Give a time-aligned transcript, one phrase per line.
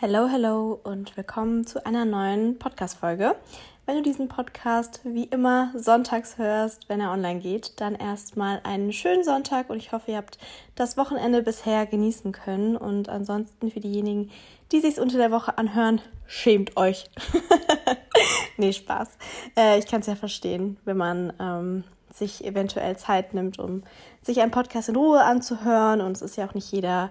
[0.00, 3.36] Hello, hello und willkommen zu einer neuen Podcast-Folge.
[3.86, 8.92] Wenn du diesen Podcast wie immer sonntags hörst, wenn er online geht, dann erstmal einen
[8.92, 10.36] schönen Sonntag und ich hoffe, ihr habt
[10.74, 12.76] das Wochenende bisher genießen können.
[12.76, 14.32] Und ansonsten für diejenigen,
[14.72, 17.08] die sich unter der Woche anhören, schämt euch.
[18.56, 19.10] nee, Spaß.
[19.56, 23.84] Äh, ich kann es ja verstehen, wenn man ähm, sich eventuell Zeit nimmt, um
[24.22, 26.00] sich einen Podcast in Ruhe anzuhören.
[26.00, 27.10] Und es ist ja auch nicht jeder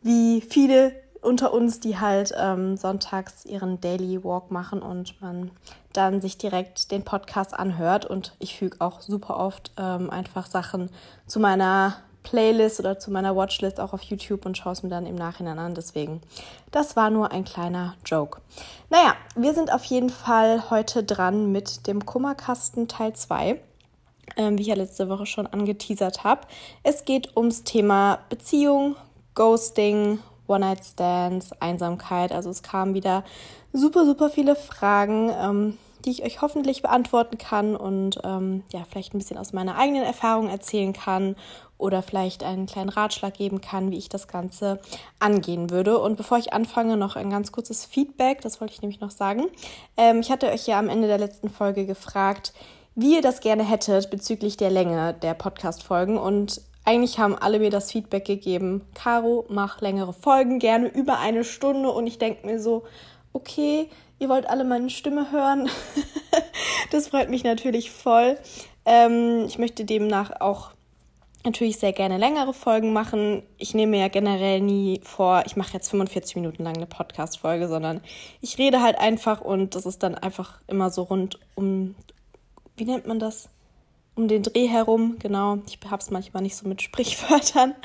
[0.00, 5.50] wie viele unter uns, die halt ähm, sonntags ihren Daily Walk machen und man
[5.92, 8.04] dann sich direkt den Podcast anhört.
[8.04, 10.90] Und ich füge auch super oft ähm, einfach Sachen
[11.26, 15.06] zu meiner Playlist oder zu meiner Watchlist auch auf YouTube und schaue es mir dann
[15.06, 15.74] im Nachhinein an.
[15.74, 16.20] Deswegen,
[16.72, 18.40] das war nur ein kleiner Joke.
[18.90, 23.60] Naja, wir sind auf jeden Fall heute dran mit dem Kummerkasten Teil 2.
[24.36, 26.40] Ähm, wie ich ja letzte Woche schon angeteasert habe.
[26.82, 28.96] Es geht ums Thema Beziehung,
[29.34, 32.32] Ghosting, One-Night-Stands, Einsamkeit.
[32.32, 33.24] Also es kamen wieder
[33.72, 39.14] super, super viele Fragen, ähm, die ich euch hoffentlich beantworten kann und ähm, ja, vielleicht
[39.14, 41.34] ein bisschen aus meiner eigenen Erfahrung erzählen kann
[41.78, 44.80] oder vielleicht einen kleinen Ratschlag geben kann, wie ich das Ganze
[45.18, 45.98] angehen würde.
[45.98, 49.44] Und bevor ich anfange, noch ein ganz kurzes Feedback, das wollte ich nämlich noch sagen.
[49.96, 52.52] Ähm, ich hatte euch ja am Ende der letzten Folge gefragt,
[52.94, 57.70] wie ihr das gerne hättet bezüglich der Länge der Podcast-Folgen und eigentlich haben alle mir
[57.70, 61.90] das Feedback gegeben, Caro, mach längere Folgen, gerne über eine Stunde.
[61.90, 62.84] Und ich denke mir so,
[63.32, 65.68] okay, ihr wollt alle meine Stimme hören.
[66.90, 68.38] das freut mich natürlich voll.
[68.84, 70.70] Ähm, ich möchte demnach auch
[71.44, 73.42] natürlich sehr gerne längere Folgen machen.
[73.58, 78.00] Ich nehme ja generell nie vor, ich mache jetzt 45 Minuten lang eine Podcast-Folge, sondern
[78.40, 81.94] ich rede halt einfach und das ist dann einfach immer so rund um,
[82.76, 83.48] wie nennt man das?
[84.16, 85.58] Um den Dreh herum, genau.
[85.66, 87.74] Ich habe es manchmal nicht so mit Sprichwörtern.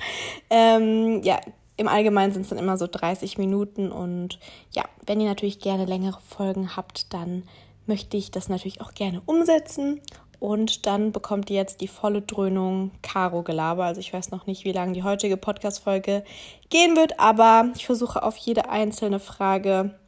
[0.51, 1.39] Ähm, ja,
[1.77, 4.39] im Allgemeinen sind es dann immer so 30 Minuten und
[4.71, 7.43] ja, wenn ihr natürlich gerne längere Folgen habt, dann
[7.85, 10.01] möchte ich das natürlich auch gerne umsetzen.
[10.39, 13.83] Und dann bekommt ihr jetzt die volle Dröhnung Karo-Gelaber.
[13.83, 16.23] Also ich weiß noch nicht, wie lange die heutige Podcast-Folge
[16.69, 19.99] gehen wird, aber ich versuche auf jede einzelne Frage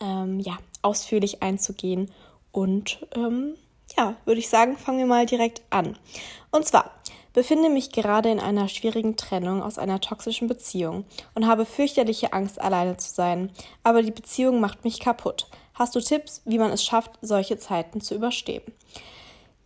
[0.00, 2.10] ähm, ja, ausführlich einzugehen
[2.52, 3.54] und ähm,
[3.96, 5.96] ja, würde ich sagen, fangen wir mal direkt an.
[6.50, 6.90] Und zwar
[7.32, 12.60] befinde mich gerade in einer schwierigen Trennung aus einer toxischen Beziehung und habe fürchterliche Angst,
[12.60, 13.50] alleine zu sein.
[13.84, 15.46] Aber die Beziehung macht mich kaputt.
[15.74, 18.62] Hast du Tipps, wie man es schafft, solche Zeiten zu überstehen?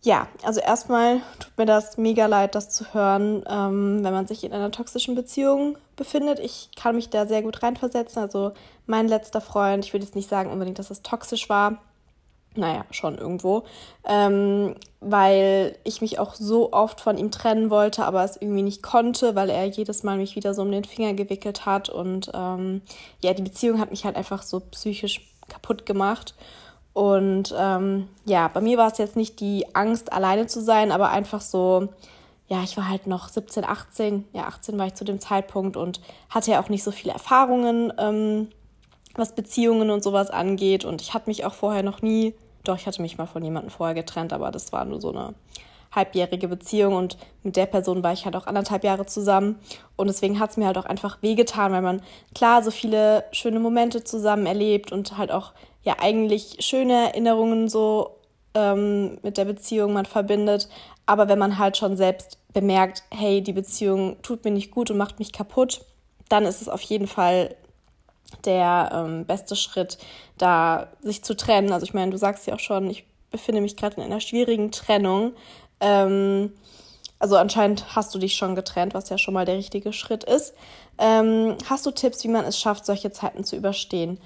[0.01, 4.43] Ja, also erstmal tut mir das mega leid, das zu hören, ähm, wenn man sich
[4.43, 6.39] in einer toxischen Beziehung befindet.
[6.39, 8.21] Ich kann mich da sehr gut reinversetzen.
[8.21, 8.51] Also
[8.85, 11.81] mein letzter Freund, ich würde jetzt nicht sagen unbedingt, dass es toxisch war,
[12.55, 13.63] naja, schon irgendwo,
[14.05, 18.83] ähm, weil ich mich auch so oft von ihm trennen wollte, aber es irgendwie nicht
[18.83, 22.81] konnte, weil er jedes Mal mich wieder so um den Finger gewickelt hat und ähm,
[23.21, 26.35] ja, die Beziehung hat mich halt einfach so psychisch kaputt gemacht.
[26.93, 31.09] Und ähm, ja, bei mir war es jetzt nicht die Angst, alleine zu sein, aber
[31.09, 31.89] einfach so,
[32.47, 35.99] ja, ich war halt noch 17, 18, ja, 18 war ich zu dem Zeitpunkt und
[36.29, 38.47] hatte ja auch nicht so viele Erfahrungen, ähm,
[39.13, 40.85] was Beziehungen und sowas angeht.
[40.85, 42.33] Und ich hatte mich auch vorher noch nie
[42.67, 45.33] doch, ich hatte mich mal von jemandem vorher getrennt, aber das war nur so eine
[45.95, 49.57] halbjährige Beziehung und mit der Person war ich halt auch anderthalb Jahre zusammen.
[49.95, 52.01] Und deswegen hat es mir halt auch einfach wehgetan, weil man
[52.33, 55.53] klar so viele schöne Momente zusammen erlebt und halt auch
[55.83, 58.17] ja eigentlich schöne Erinnerungen so
[58.53, 60.67] ähm, mit der Beziehung man verbindet.
[61.05, 64.97] Aber wenn man halt schon selbst bemerkt, hey, die Beziehung tut mir nicht gut und
[64.97, 65.81] macht mich kaputt,
[66.29, 67.55] dann ist es auf jeden Fall
[68.43, 69.97] der ähm, beste Schritt,
[70.37, 71.71] da sich zu trennen.
[71.71, 74.71] Also ich meine, du sagst ja auch schon, ich befinde mich gerade in einer schwierigen
[74.71, 75.33] Trennung.
[75.79, 76.51] Ähm,
[77.19, 80.53] also anscheinend hast du dich schon getrennt, was ja schon mal der richtige Schritt ist.
[80.97, 84.19] Ähm, hast du Tipps, wie man es schafft, solche Zeiten zu überstehen?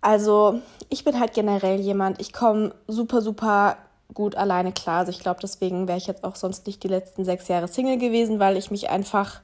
[0.00, 3.76] Also ich bin halt generell jemand, ich komme super, super
[4.14, 5.00] gut alleine klar.
[5.00, 7.98] Also ich glaube, deswegen wäre ich jetzt auch sonst nicht die letzten sechs Jahre Single
[7.98, 9.40] gewesen, weil ich mich einfach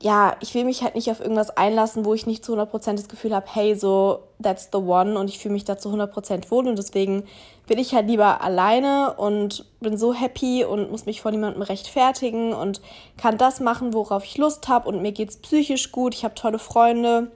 [0.00, 3.08] ja, ich will mich halt nicht auf irgendwas einlassen, wo ich nicht zu 100% das
[3.08, 6.68] Gefühl habe, hey, so, that's the one und ich fühle mich da zu 100% wohl
[6.68, 7.24] und deswegen
[7.66, 12.52] bin ich halt lieber alleine und bin so happy und muss mich vor niemandem rechtfertigen
[12.52, 12.80] und
[13.16, 16.60] kann das machen, worauf ich Lust habe und mir geht's psychisch gut, ich habe tolle
[16.60, 17.32] Freunde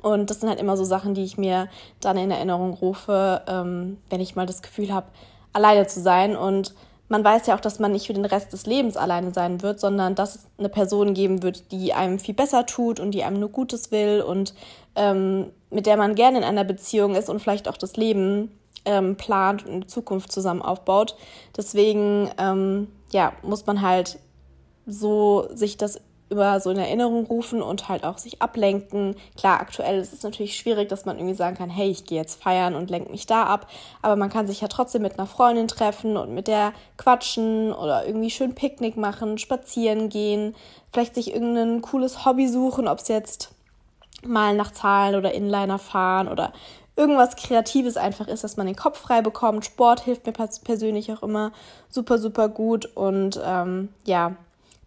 [0.00, 1.68] und das sind halt immer so Sachen, die ich mir
[2.00, 5.08] dann in Erinnerung rufe, ähm, wenn ich mal das Gefühl habe,
[5.52, 6.74] alleine zu sein und
[7.08, 9.80] man weiß ja auch, dass man nicht für den Rest des Lebens alleine sein wird,
[9.80, 13.40] sondern dass es eine Person geben wird, die einem viel besser tut und die einem
[13.40, 14.54] nur Gutes will und
[14.94, 18.50] ähm, mit der man gerne in einer Beziehung ist und vielleicht auch das Leben
[18.84, 21.16] ähm, plant und eine Zukunft zusammen aufbaut.
[21.56, 24.18] Deswegen ähm, ja, muss man halt
[24.86, 26.00] so sich das
[26.30, 29.16] immer so in Erinnerung rufen und halt auch sich ablenken.
[29.36, 32.42] Klar, aktuell ist es natürlich schwierig, dass man irgendwie sagen kann, hey, ich gehe jetzt
[32.42, 33.68] feiern und lenke mich da ab.
[34.02, 38.06] Aber man kann sich ja trotzdem mit einer Freundin treffen und mit der quatschen oder
[38.06, 40.54] irgendwie schön Picknick machen, spazieren gehen,
[40.92, 43.50] vielleicht sich irgendein cooles Hobby suchen, ob es jetzt
[44.24, 46.52] mal nach Zahlen oder Inliner fahren oder
[46.96, 49.64] irgendwas Kreatives einfach ist, dass man den Kopf frei bekommt.
[49.64, 51.52] Sport hilft mir persönlich auch immer
[51.88, 54.34] super, super gut und ähm, ja,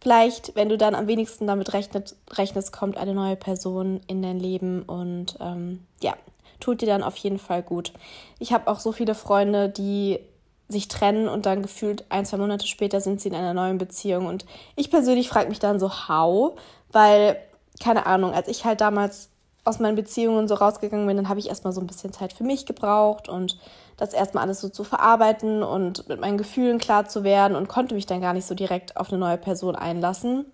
[0.01, 4.39] vielleicht, wenn du dann am wenigsten damit rechnet, rechnest, kommt eine neue Person in dein
[4.39, 6.15] Leben und ähm, ja,
[6.59, 7.93] tut dir dann auf jeden Fall gut.
[8.39, 10.19] Ich habe auch so viele Freunde, die
[10.67, 14.25] sich trennen und dann gefühlt ein, zwei Monate später sind sie in einer neuen Beziehung.
[14.25, 14.45] Und
[14.75, 16.57] ich persönlich frage mich dann so, how?
[16.91, 17.37] Weil,
[17.81, 19.30] keine Ahnung, als ich halt damals
[19.63, 22.43] aus meinen Beziehungen so rausgegangen bin, dann habe ich erstmal so ein bisschen Zeit für
[22.43, 23.57] mich gebraucht und
[23.97, 27.93] das erstmal alles so zu verarbeiten und mit meinen Gefühlen klar zu werden und konnte
[27.93, 30.45] mich dann gar nicht so direkt auf eine neue Person einlassen.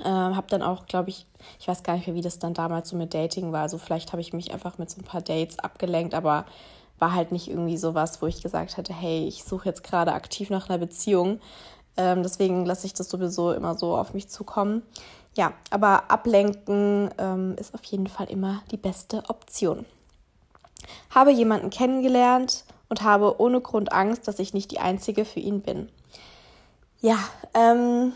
[0.00, 1.26] Äh, habe dann auch, glaube ich,
[1.58, 3.62] ich weiß gar nicht mehr, wie das dann damals so mit Dating war.
[3.62, 6.44] Also vielleicht habe ich mich einfach mit so ein paar Dates abgelenkt, aber
[6.98, 10.50] war halt nicht irgendwie sowas, wo ich gesagt hätte, hey, ich suche jetzt gerade aktiv
[10.50, 11.40] nach einer Beziehung.
[11.96, 14.82] Ähm, deswegen lasse ich das sowieso immer so auf mich zukommen.
[15.34, 19.86] Ja, aber ablenken ähm, ist auf jeden Fall immer die beste Option.
[21.10, 25.62] Habe jemanden kennengelernt und habe ohne Grund Angst, dass ich nicht die Einzige für ihn
[25.62, 25.88] bin.
[27.00, 27.18] Ja,
[27.54, 28.12] ähm,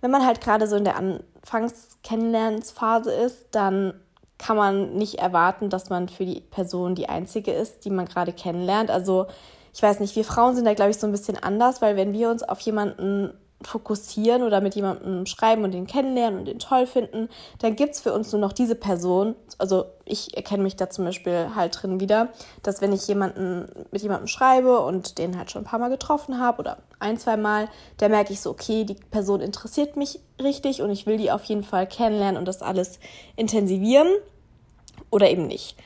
[0.00, 3.94] wenn man halt gerade so in der Anfangs-Kennenlernensphase ist, dann
[4.36, 8.32] kann man nicht erwarten, dass man für die Person die Einzige ist, die man gerade
[8.32, 8.90] kennenlernt.
[8.90, 9.26] Also
[9.74, 12.12] ich weiß nicht, wir Frauen sind da, glaube ich, so ein bisschen anders, weil wenn
[12.12, 13.32] wir uns auf jemanden
[13.62, 17.28] fokussieren oder mit jemandem schreiben und den kennenlernen und den toll finden,
[17.58, 19.34] dann gibt es für uns nur noch diese Person.
[19.58, 22.28] Also ich erkenne mich da zum Beispiel halt drin wieder,
[22.62, 26.38] dass wenn ich jemanden mit jemandem schreibe und den halt schon ein paar Mal getroffen
[26.38, 30.80] habe oder ein, zwei Mal, da merke ich so, okay, die Person interessiert mich richtig
[30.80, 33.00] und ich will die auf jeden Fall kennenlernen und das alles
[33.34, 34.08] intensivieren
[35.10, 35.76] oder eben nicht.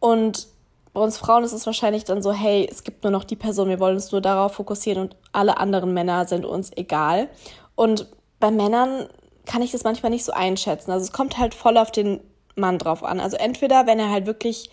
[0.00, 0.48] Und
[0.92, 3.68] bei uns Frauen ist es wahrscheinlich dann so, hey, es gibt nur noch die Person,
[3.68, 7.28] wir wollen uns nur darauf fokussieren und alle anderen Männer sind uns egal.
[7.76, 8.06] Und
[8.40, 9.06] bei Männern
[9.46, 10.90] kann ich das manchmal nicht so einschätzen.
[10.90, 12.20] Also es kommt halt voll auf den
[12.56, 13.20] Mann drauf an.
[13.20, 14.70] Also entweder, wenn er halt wirklich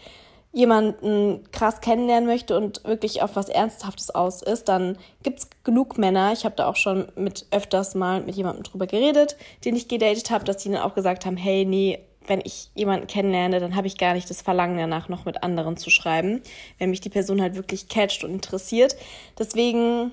[0.51, 5.97] jemanden krass kennenlernen möchte und wirklich auf was Ernsthaftes aus ist, dann gibt es genug
[5.97, 6.31] Männer.
[6.33, 10.31] Ich habe da auch schon mit öfters mal mit jemandem drüber geredet, den ich gedatet
[10.31, 13.87] habe, dass die dann auch gesagt haben, hey, nee, wenn ich jemanden kennenlerne, dann habe
[13.87, 16.41] ich gar nicht das Verlangen danach, noch mit anderen zu schreiben,
[16.77, 18.95] wenn mich die Person halt wirklich catcht und interessiert.
[19.37, 20.11] Deswegen,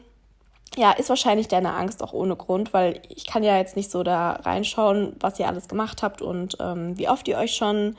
[0.77, 4.03] ja, ist wahrscheinlich deine Angst auch ohne Grund, weil ich kann ja jetzt nicht so
[4.03, 7.97] da reinschauen, was ihr alles gemacht habt und ähm, wie oft ihr euch schon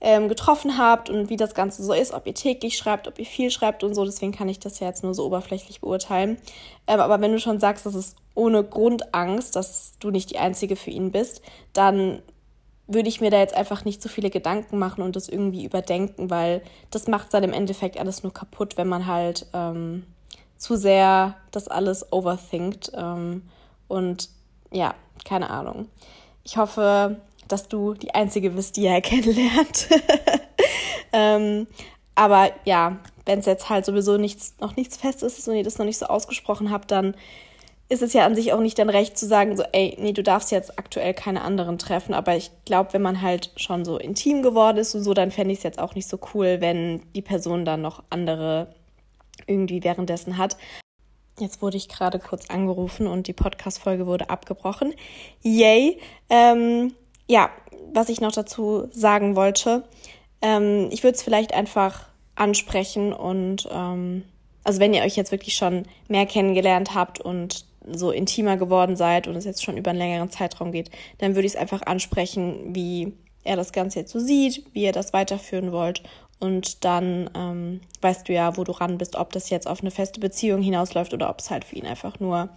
[0.00, 3.26] ähm, getroffen habt und wie das Ganze so ist, ob ihr täglich schreibt, ob ihr
[3.26, 4.04] viel schreibt und so.
[4.04, 6.38] Deswegen kann ich das ja jetzt nur so oberflächlich beurteilen.
[6.86, 10.76] Ähm, aber wenn du schon sagst, das ist ohne Grundangst, dass du nicht die Einzige
[10.76, 11.42] für ihn bist,
[11.72, 12.22] dann
[12.92, 16.30] würde ich mir da jetzt einfach nicht so viele Gedanken machen und das irgendwie überdenken,
[16.30, 20.04] weil das macht dann im Endeffekt alles nur kaputt, wenn man halt ähm,
[20.56, 22.92] zu sehr das alles overthinkt.
[22.94, 23.42] Ähm,
[23.88, 24.28] und
[24.72, 24.94] ja,
[25.24, 25.88] keine Ahnung.
[26.44, 27.16] Ich hoffe,
[27.48, 29.88] dass du die Einzige bist, die er kennenlernt.
[31.12, 31.66] ähm,
[32.14, 35.78] aber ja, wenn es jetzt halt sowieso nichts, noch nichts fest ist und ihr das
[35.78, 37.14] noch nicht so ausgesprochen habt, dann
[37.90, 40.22] ist es ja an sich auch nicht dein Recht zu sagen, so, ey, nee, du
[40.22, 42.14] darfst jetzt aktuell keine anderen treffen.
[42.14, 45.52] Aber ich glaube, wenn man halt schon so intim geworden ist und so, dann fände
[45.52, 48.68] ich es jetzt auch nicht so cool, wenn die Person dann noch andere
[49.48, 50.56] irgendwie währenddessen hat.
[51.40, 54.94] Jetzt wurde ich gerade kurz angerufen und die Podcast-Folge wurde abgebrochen.
[55.42, 55.98] Yay!
[56.28, 56.94] Ähm,
[57.26, 57.50] ja,
[57.92, 59.82] was ich noch dazu sagen wollte,
[60.42, 64.22] ähm, ich würde es vielleicht einfach ansprechen und ähm,
[64.62, 69.26] also wenn ihr euch jetzt wirklich schon mehr kennengelernt habt und so intimer geworden seid
[69.26, 72.74] und es jetzt schon über einen längeren Zeitraum geht, dann würde ich es einfach ansprechen,
[72.74, 76.02] wie er das Ganze jetzt so sieht, wie ihr das weiterführen wollt.
[76.38, 79.90] Und dann ähm, weißt du ja, wo du ran bist, ob das jetzt auf eine
[79.90, 82.48] feste Beziehung hinausläuft oder ob es halt für ihn einfach nur,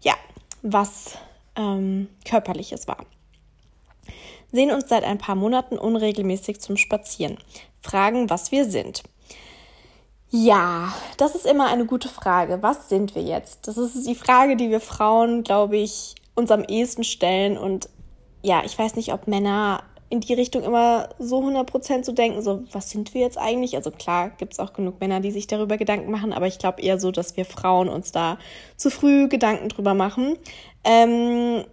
[0.00, 0.14] ja,
[0.62, 1.18] was
[1.56, 3.04] ähm, körperliches war.
[4.52, 7.36] Sehen uns seit ein paar Monaten unregelmäßig zum Spazieren.
[7.82, 9.02] Fragen, was wir sind.
[10.30, 12.62] Ja, das ist immer eine gute Frage.
[12.62, 13.68] Was sind wir jetzt?
[13.68, 17.56] Das ist die Frage, die wir Frauen, glaube ich, uns am ehesten stellen.
[17.56, 17.88] Und
[18.42, 22.62] ja, ich weiß nicht, ob Männer in die Richtung immer so 100% zu denken, so,
[22.70, 23.74] was sind wir jetzt eigentlich?
[23.76, 26.80] Also klar, gibt es auch genug Männer, die sich darüber Gedanken machen, aber ich glaube
[26.80, 28.38] eher so, dass wir Frauen uns da
[28.76, 30.36] zu früh Gedanken drüber machen.
[30.84, 31.64] Ähm,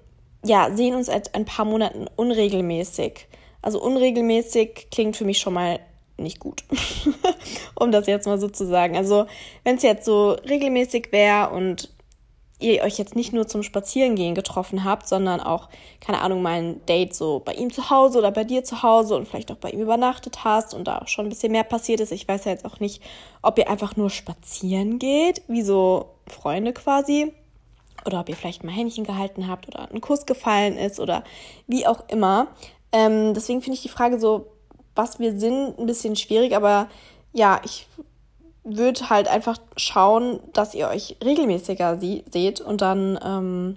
[0.43, 3.27] ja, sehen uns seit ein paar Monaten unregelmäßig.
[3.61, 5.79] Also unregelmäßig klingt für mich schon mal
[6.23, 6.63] nicht gut,
[7.75, 8.97] um das jetzt mal so zu sagen.
[8.97, 9.25] Also
[9.63, 11.89] wenn es jetzt so regelmäßig wäre und
[12.63, 16.85] ihr euch jetzt nicht nur zum Spazierengehen getroffen habt, sondern auch, keine Ahnung, mal ein
[16.85, 19.71] Date so bei ihm zu Hause oder bei dir zu Hause und vielleicht auch bei
[19.71, 22.11] ihm übernachtet hast und da auch schon ein bisschen mehr passiert ist.
[22.11, 23.03] Ich weiß ja jetzt auch nicht,
[23.41, 27.33] ob ihr einfach nur spazieren geht, wie so Freunde quasi,
[28.05, 31.23] oder ob ihr vielleicht mal Händchen gehalten habt oder ein Kuss gefallen ist oder
[31.67, 32.47] wie auch immer.
[32.91, 34.47] Ähm, deswegen finde ich die Frage so,
[34.95, 36.87] was wir sind, ein bisschen schwierig, aber
[37.33, 37.87] ja, ich
[38.63, 43.75] würde halt einfach schauen, dass ihr euch regelmäßiger sie seht und dann ähm,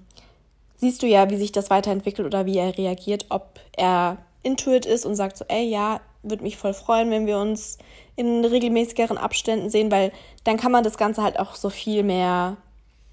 [0.76, 5.04] siehst du ja, wie sich das weiterentwickelt oder wie er reagiert, ob er intuit ist
[5.04, 7.78] und sagt so, ey, ja, würde mich voll freuen, wenn wir uns
[8.14, 10.12] in regelmäßigeren Abständen sehen, weil
[10.44, 12.56] dann kann man das Ganze halt auch so viel mehr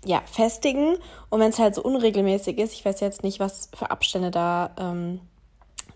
[0.06, 0.96] ja, festigen.
[1.30, 4.72] Und wenn es halt so unregelmäßig ist, ich weiß jetzt nicht, was für Abstände da
[4.80, 5.20] ähm,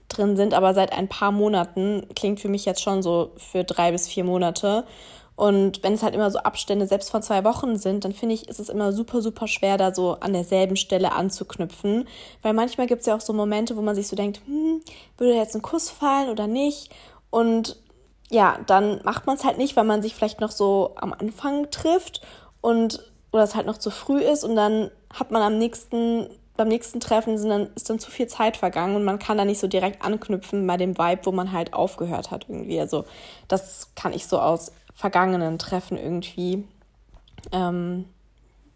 [0.10, 3.92] drin sind, aber seit ein paar Monaten klingt für mich jetzt schon so für drei
[3.92, 4.86] bis vier Monate.
[5.36, 8.50] Und wenn es halt immer so Abstände selbst von zwei Wochen sind, dann finde ich,
[8.50, 12.08] ist es immer super, super schwer, da so an derselben Stelle anzuknüpfen.
[12.42, 14.82] Weil manchmal gibt es ja auch so Momente, wo man sich so denkt, hm,
[15.18, 16.90] würde jetzt ein Kuss fallen oder nicht?
[17.30, 17.78] Und
[18.32, 21.70] ja, dann macht man es halt nicht, weil man sich vielleicht noch so am Anfang
[21.70, 22.22] trifft
[22.62, 26.68] und oder es halt noch zu früh ist und dann hat man am nächsten beim
[26.68, 29.60] nächsten Treffen sind dann, ist dann zu viel Zeit vergangen und man kann da nicht
[29.60, 32.80] so direkt anknüpfen bei dem Vibe, wo man halt aufgehört hat irgendwie.
[32.80, 33.06] Also
[33.48, 36.66] das kann ich so aus vergangenen Treffen irgendwie
[37.52, 38.06] ähm,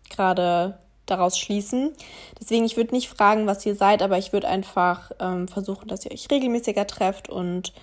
[0.09, 1.91] gerade daraus schließen.
[2.39, 6.05] Deswegen, ich würde nicht fragen, was ihr seid, aber ich würde einfach ähm, versuchen, dass
[6.05, 7.73] ihr euch regelmäßiger trefft und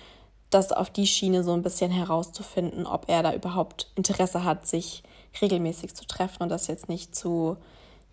[0.49, 5.03] das auf die Schiene so ein bisschen herauszufinden, ob er da überhaupt Interesse hat, sich
[5.41, 7.57] regelmäßig zu treffen und das jetzt nicht zu,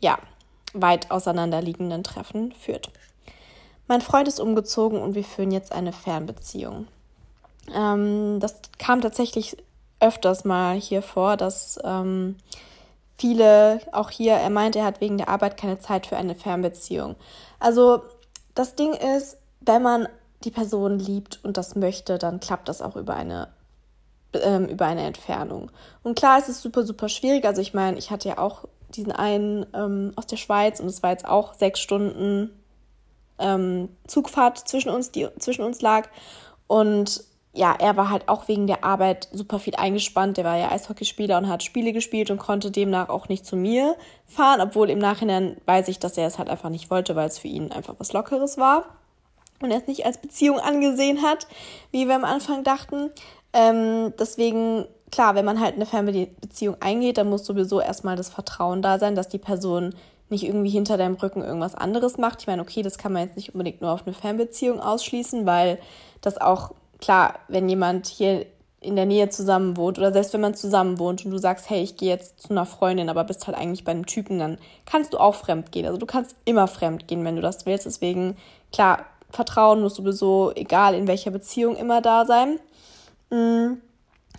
[0.00, 0.18] ja,
[0.72, 2.90] weit auseinanderliegenden Treffen führt.
[3.88, 6.88] Mein Freund ist umgezogen und wir führen jetzt eine Fernbeziehung.
[7.74, 9.56] Ähm, das kam tatsächlich
[10.00, 12.36] öfters mal hier vor, dass ähm,
[13.16, 17.16] viele, auch hier, er meint, er hat wegen der Arbeit keine Zeit für eine Fernbeziehung.
[17.58, 18.02] Also
[18.54, 20.08] das Ding ist, wenn man
[20.44, 23.48] die Person liebt und das möchte, dann klappt das auch über eine
[24.42, 25.70] ähm, über eine Entfernung.
[26.02, 27.44] Und klar, es ist super, super schwierig.
[27.44, 28.64] Also ich meine, ich hatte ja auch
[28.94, 32.50] diesen einen ähm, aus der Schweiz und es war jetzt auch sechs Stunden
[33.38, 36.08] ähm, Zugfahrt zwischen uns, die zwischen uns lag.
[36.66, 40.36] Und ja, er war halt auch wegen der Arbeit super viel eingespannt.
[40.36, 43.96] Der war ja Eishockeyspieler und hat Spiele gespielt und konnte demnach auch nicht zu mir
[44.26, 47.38] fahren, obwohl im Nachhinein weiß ich, dass er es halt einfach nicht wollte, weil es
[47.38, 48.84] für ihn einfach was Lockeres war
[49.60, 51.46] und er es nicht als Beziehung angesehen hat,
[51.90, 53.10] wie wir am Anfang dachten.
[53.52, 58.82] Ähm, deswegen klar, wenn man halt eine Fernbeziehung eingeht, dann muss sowieso erstmal das Vertrauen
[58.82, 59.94] da sein, dass die Person
[60.28, 62.42] nicht irgendwie hinter deinem Rücken irgendwas anderes macht.
[62.42, 65.78] Ich meine, okay, das kann man jetzt nicht unbedingt nur auf eine Fernbeziehung ausschließen, weil
[66.20, 68.44] das auch, klar, wenn jemand hier
[68.82, 71.82] in der Nähe zusammen wohnt oder selbst wenn man zusammen wohnt und du sagst, hey,
[71.82, 75.14] ich gehe jetzt zu einer Freundin, aber bist halt eigentlich bei einem Typen, dann kannst
[75.14, 75.86] du auch fremd gehen.
[75.86, 77.86] Also du kannst immer fremd gehen, wenn du das willst.
[77.86, 78.36] Deswegen,
[78.70, 82.60] klar, Vertrauen muss sowieso, egal in welcher Beziehung, immer da sein.
[83.30, 83.80] Mhm.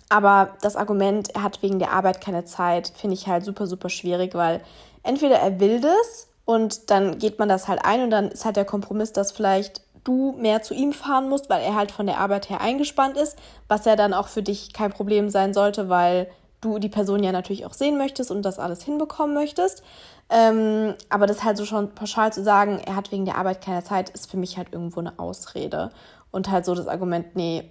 [0.08, 3.90] Aber das Argument, er hat wegen der Arbeit keine Zeit, finde ich halt super, super
[3.90, 4.62] schwierig, weil
[5.02, 8.56] entweder er will das und dann geht man das halt ein und dann ist halt
[8.56, 12.18] der Kompromiss, dass vielleicht du mehr zu ihm fahren musst, weil er halt von der
[12.18, 13.36] Arbeit her eingespannt ist,
[13.68, 17.32] was ja dann auch für dich kein Problem sein sollte, weil du die Person ja
[17.32, 19.82] natürlich auch sehen möchtest und das alles hinbekommen möchtest.
[20.30, 23.84] Ähm, aber das halt so schon pauschal zu sagen, er hat wegen der Arbeit keine
[23.84, 25.90] Zeit, ist für mich halt irgendwo eine Ausrede.
[26.30, 27.70] Und halt so das Argument, nee,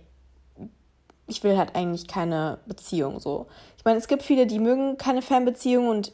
[1.27, 3.47] ich will halt eigentlich keine Beziehung so.
[3.77, 6.11] Ich meine, es gibt viele, die mögen keine Fernbeziehung und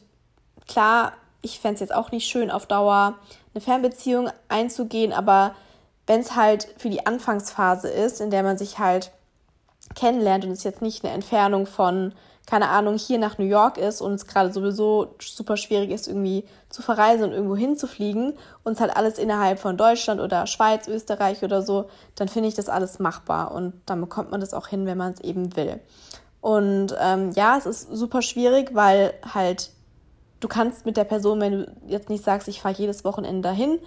[0.68, 3.18] klar, ich fände es jetzt auch nicht schön, auf Dauer
[3.54, 5.54] eine Fernbeziehung einzugehen, aber
[6.06, 9.12] wenn es halt für die Anfangsphase ist, in der man sich halt
[9.94, 12.14] kennenlernt und es jetzt nicht eine Entfernung von
[12.46, 16.44] keine Ahnung, hier nach New York ist und es gerade sowieso super schwierig ist, irgendwie
[16.68, 18.34] zu verreisen und irgendwo hinzufliegen
[18.64, 22.54] und es halt alles innerhalb von Deutschland oder Schweiz, Österreich oder so, dann finde ich
[22.54, 25.80] das alles machbar und dann bekommt man das auch hin, wenn man es eben will.
[26.40, 29.70] Und ähm, ja, es ist super schwierig, weil halt
[30.40, 33.78] du kannst mit der Person, wenn du jetzt nicht sagst, ich fahre jedes Wochenende dahin,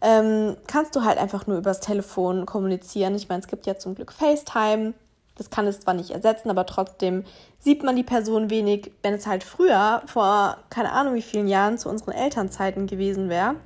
[0.00, 3.16] ähm, kannst du halt einfach nur übers Telefon kommunizieren.
[3.16, 4.94] Ich meine, es gibt ja zum Glück FaceTime
[5.36, 7.24] das kann es zwar nicht ersetzen, aber trotzdem
[7.58, 11.78] sieht man die Person wenig, wenn es halt früher, vor keine Ahnung wie vielen Jahren,
[11.78, 13.56] zu unseren Elternzeiten gewesen wäre.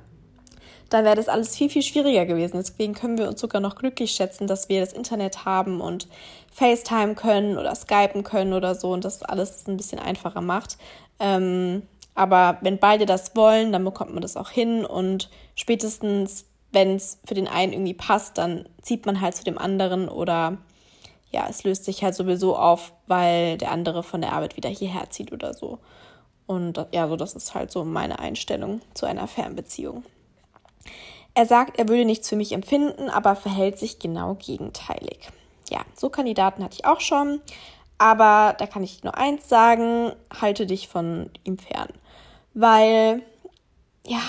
[0.89, 2.57] Dann wäre das alles viel, viel schwieriger gewesen.
[2.57, 6.07] Deswegen können wir uns sogar noch glücklich schätzen, dass wir das Internet haben und
[6.51, 10.77] FaceTime können oder Skypen können oder so und das alles ein bisschen einfacher macht.
[11.19, 11.83] Ähm,
[12.15, 17.19] aber wenn beide das wollen, dann bekommt man das auch hin und spätestens, wenn es
[17.23, 20.57] für den einen irgendwie passt, dann zieht man halt zu dem anderen oder
[21.31, 25.09] ja, es löst sich halt sowieso auf, weil der andere von der Arbeit wieder hierher
[25.09, 25.79] zieht oder so.
[26.47, 30.03] Und ja, so das ist halt so meine Einstellung zu einer Fernbeziehung.
[31.35, 35.29] Er sagt, er würde nichts für mich empfinden, aber verhält sich genau gegenteilig.
[35.69, 37.41] Ja, so Kandidaten hatte ich auch schon.
[37.99, 41.89] Aber da kann ich nur eins sagen, halte dich von ihm fern.
[42.53, 43.21] Weil,
[44.07, 44.21] ja,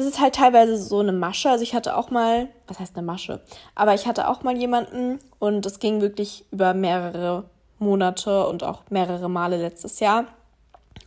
[0.00, 1.50] das ist halt teilweise so eine Masche.
[1.50, 3.42] Also ich hatte auch mal, was heißt eine Masche?
[3.74, 7.44] Aber ich hatte auch mal jemanden und es ging wirklich über mehrere
[7.78, 10.24] Monate und auch mehrere Male letztes Jahr.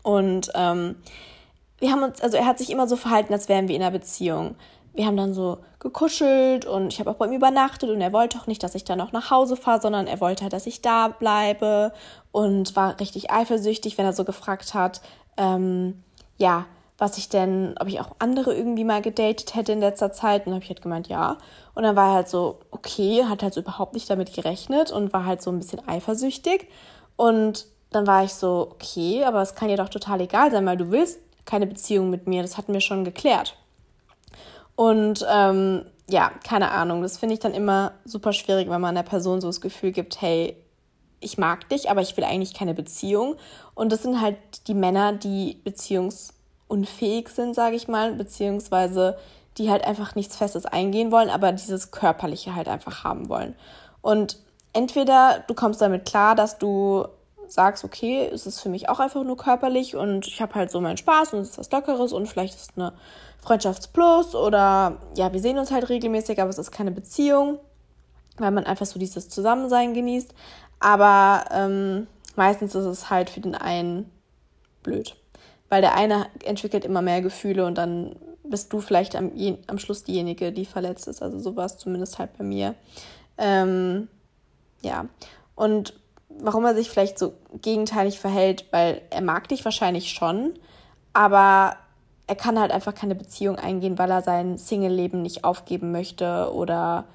[0.03, 0.97] Und ähm,
[1.79, 3.89] wir haben uns, also er hat sich immer so verhalten, als wären wir in einer
[3.89, 4.53] Beziehung.
[4.93, 8.37] Wir haben dann so gekuschelt und ich habe auch bei ihm übernachtet und er wollte
[8.37, 10.83] auch nicht, dass ich dann auch nach Hause fahre, sondern er wollte halt, dass ich
[10.83, 11.93] da bleibe
[12.31, 15.01] und war richtig eifersüchtig, wenn er so gefragt hat,
[15.35, 16.03] ähm,
[16.37, 20.41] ja, was ich denn, ob ich auch andere irgendwie mal gedatet hätte in letzter Zeit.
[20.41, 21.37] Und dann habe ich halt gemeint, ja.
[21.73, 25.13] Und dann war er halt so, okay, hat halt so überhaupt nicht damit gerechnet und
[25.13, 26.67] war halt so ein bisschen eifersüchtig.
[27.15, 30.77] Und dann war ich so, okay, aber es kann dir doch total egal sein, weil
[30.77, 32.41] du willst keine Beziehung mit mir.
[32.41, 33.55] Das hatten wir schon geklärt.
[34.75, 37.01] Und ähm, ja, keine Ahnung.
[37.01, 40.21] Das finde ich dann immer super schwierig, wenn man einer Person so das Gefühl gibt,
[40.21, 40.57] hey,
[41.19, 43.35] ich mag dich, aber ich will eigentlich keine Beziehung.
[43.75, 45.61] Und das sind halt die Männer, die
[46.73, 49.17] beziehungsunfähig sind, sage ich mal, beziehungsweise
[49.57, 53.55] die halt einfach nichts Festes eingehen wollen, aber dieses Körperliche halt einfach haben wollen.
[54.01, 54.39] Und
[54.73, 57.05] entweder du kommst damit klar, dass du
[57.47, 60.81] sagst, okay, es ist für mich auch einfach nur körperlich und ich habe halt so
[60.81, 62.93] meinen Spaß und es ist was Lockeres und vielleicht ist eine
[63.39, 67.59] Freundschaftsplus oder ja, wir sehen uns halt regelmäßig, aber es ist keine Beziehung,
[68.37, 70.33] weil man einfach so dieses Zusammensein genießt.
[70.79, 74.09] Aber ähm, meistens ist es halt für den einen
[74.81, 75.15] blöd,
[75.73, 79.31] weil der eine entwickelt immer mehr Gefühle und dann bist du vielleicht am,
[79.65, 81.23] am Schluss diejenige, die verletzt ist.
[81.23, 82.75] Also so war es zumindest halt bei mir.
[83.39, 84.07] Ähm,
[84.83, 85.07] ja,
[85.55, 85.95] und
[86.29, 90.53] warum er sich vielleicht so gegenteilig verhält, weil er mag dich wahrscheinlich schon,
[91.11, 91.77] aber
[92.27, 97.05] er kann halt einfach keine Beziehung eingehen, weil er sein Single-Leben nicht aufgeben möchte oder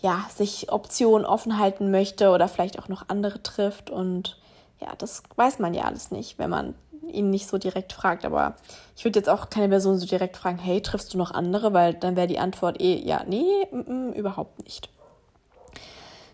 [0.00, 3.90] ja, sich Optionen offen halten möchte oder vielleicht auch noch andere trifft.
[3.90, 4.38] Und
[4.80, 6.76] ja, das weiß man ja alles nicht, wenn man
[7.08, 8.24] ihn nicht so direkt fragt.
[8.24, 8.56] Aber
[8.96, 11.72] ich würde jetzt auch keine Person so direkt fragen, hey, triffst du noch andere?
[11.72, 14.88] Weil dann wäre die Antwort eh, ja, nee, m -m, überhaupt nicht.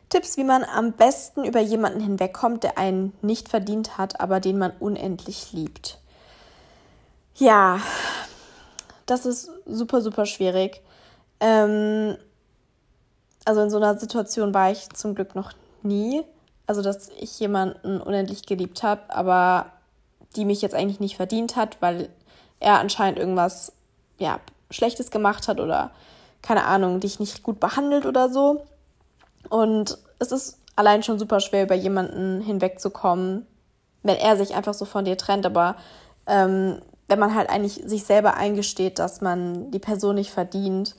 [0.08, 4.58] Tipps, wie man am besten über jemanden hinwegkommt, der einen nicht verdient hat, aber den
[4.58, 5.98] man unendlich liebt.
[7.36, 7.80] Ja,
[9.06, 10.82] das ist super, super schwierig.
[11.40, 12.16] Ähm,
[13.44, 16.22] also in so einer Situation war ich zum Glück noch nie.
[16.66, 19.72] Also, dass ich jemanden unendlich geliebt habe, aber
[20.32, 22.08] die mich jetzt eigentlich nicht verdient hat, weil
[22.60, 23.72] er anscheinend irgendwas
[24.18, 24.40] ja,
[24.70, 25.90] Schlechtes gemacht hat oder
[26.42, 28.66] keine Ahnung, dich nicht gut behandelt oder so.
[29.48, 33.46] Und es ist allein schon super schwer, über jemanden hinwegzukommen,
[34.02, 35.46] wenn er sich einfach so von dir trennt.
[35.46, 35.76] Aber
[36.26, 40.96] ähm, wenn man halt eigentlich sich selber eingesteht, dass man die Person nicht verdient,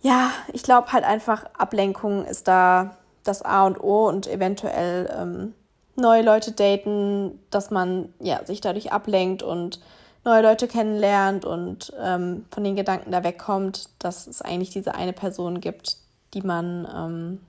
[0.00, 5.54] ja, ich glaube halt einfach, Ablenkung ist da das A und O und eventuell ähm,
[5.98, 9.80] neue Leute daten, dass man ja, sich dadurch ablenkt und
[10.24, 15.12] neue Leute kennenlernt und ähm, von den Gedanken da wegkommt, dass es eigentlich diese eine
[15.12, 15.96] Person gibt,
[16.34, 17.40] die man ähm,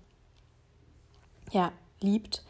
[1.52, 2.44] ja, liebt.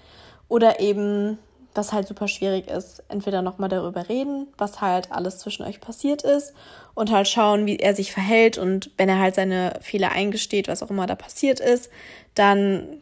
[0.47, 1.38] Oder eben,
[1.73, 6.23] was halt super schwierig ist, entweder nochmal darüber reden, was halt alles zwischen euch passiert
[6.23, 6.53] ist
[6.95, 10.83] und halt schauen, wie er sich verhält und wenn er halt seine Fehler eingesteht, was
[10.83, 11.89] auch immer da passiert ist,
[12.35, 13.01] dann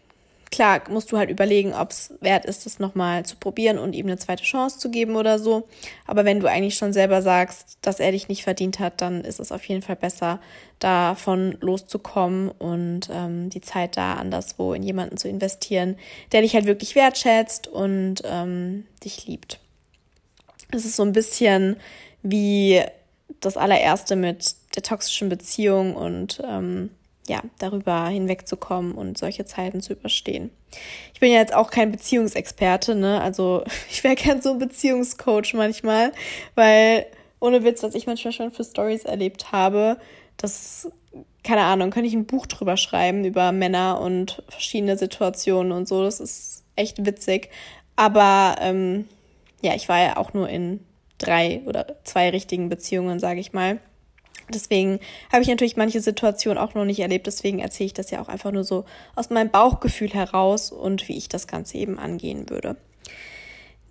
[0.52, 4.08] klar musst du halt überlegen, ob es wert ist, das nochmal zu probieren und ihm
[4.08, 5.68] eine zweite Chance zu geben oder so.
[6.06, 9.40] Aber wenn du eigentlich schon selber sagst, dass er dich nicht verdient hat, dann ist
[9.40, 10.40] es auf jeden Fall besser,
[10.80, 15.98] davon loszukommen und ähm, die Zeit da anderswo in jemanden zu investieren,
[16.32, 19.60] der dich halt wirklich wertschätzt und ähm, dich liebt.
[20.72, 21.78] Es ist so ein bisschen
[22.22, 22.82] wie
[23.40, 26.92] das allererste mit der toxischen Beziehung und ähm,
[27.28, 30.50] ja, darüber hinwegzukommen und solche Zeiten zu überstehen.
[31.14, 33.22] Ich bin ja jetzt auch kein Beziehungsexperte, ne?
[33.22, 36.12] Also ich wäre gern so ein Beziehungscoach manchmal,
[36.56, 37.06] weil
[37.40, 39.98] ohne Witz, was ich manchmal schon für Stories erlebt habe,
[40.38, 40.90] das,
[41.44, 46.04] keine Ahnung, könnte ich ein Buch drüber schreiben über Männer und verschiedene Situationen und so.
[46.04, 47.50] Das ist echt witzig.
[47.96, 49.08] Aber ähm,
[49.62, 50.80] ja, ich war ja auch nur in
[51.18, 53.80] drei oder zwei richtigen Beziehungen, sage ich mal.
[54.54, 55.00] Deswegen
[55.32, 57.28] habe ich natürlich manche Situationen auch noch nicht erlebt.
[57.28, 61.18] Deswegen erzähle ich das ja auch einfach nur so aus meinem Bauchgefühl heraus und wie
[61.18, 62.78] ich das Ganze eben angehen würde.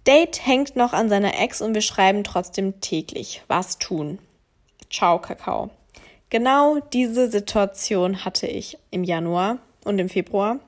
[0.07, 3.42] Date hängt noch an seiner Ex und wir schreiben trotzdem täglich.
[3.49, 4.19] Was tun?
[4.90, 5.71] Ciao, Kakao.
[6.31, 10.59] Genau diese Situation hatte ich im Januar und im Februar.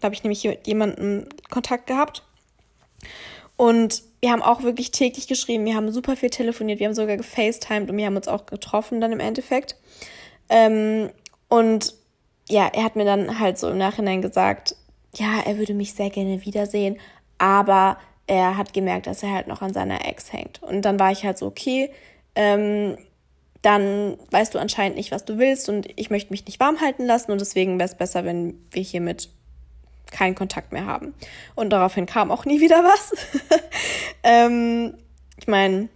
[0.00, 2.22] Da habe ich nämlich mit jemandem Kontakt gehabt.
[3.56, 7.16] Und wir haben auch wirklich täglich geschrieben, wir haben super viel telefoniert, wir haben sogar
[7.16, 9.76] gefacetimed und wir haben uns auch getroffen dann im Endeffekt.
[10.48, 11.10] Ähm,
[11.48, 11.94] und
[12.48, 14.76] ja, er hat mir dann halt so im Nachhinein gesagt,
[15.14, 16.98] ja, er würde mich sehr gerne wiedersehen,
[17.38, 20.62] aber er hat gemerkt, dass er halt noch an seiner Ex hängt.
[20.62, 21.90] Und dann war ich halt so, okay,
[22.34, 22.98] ähm,
[23.62, 27.04] dann weißt du anscheinend nicht, was du willst und ich möchte mich nicht warm halten
[27.04, 29.30] lassen und deswegen wäre es besser, wenn wir hiermit
[30.10, 31.14] keinen Kontakt mehr haben.
[31.54, 33.12] Und daraufhin kam auch nie wieder was.
[34.22, 34.94] ähm,
[35.38, 35.88] ich meine,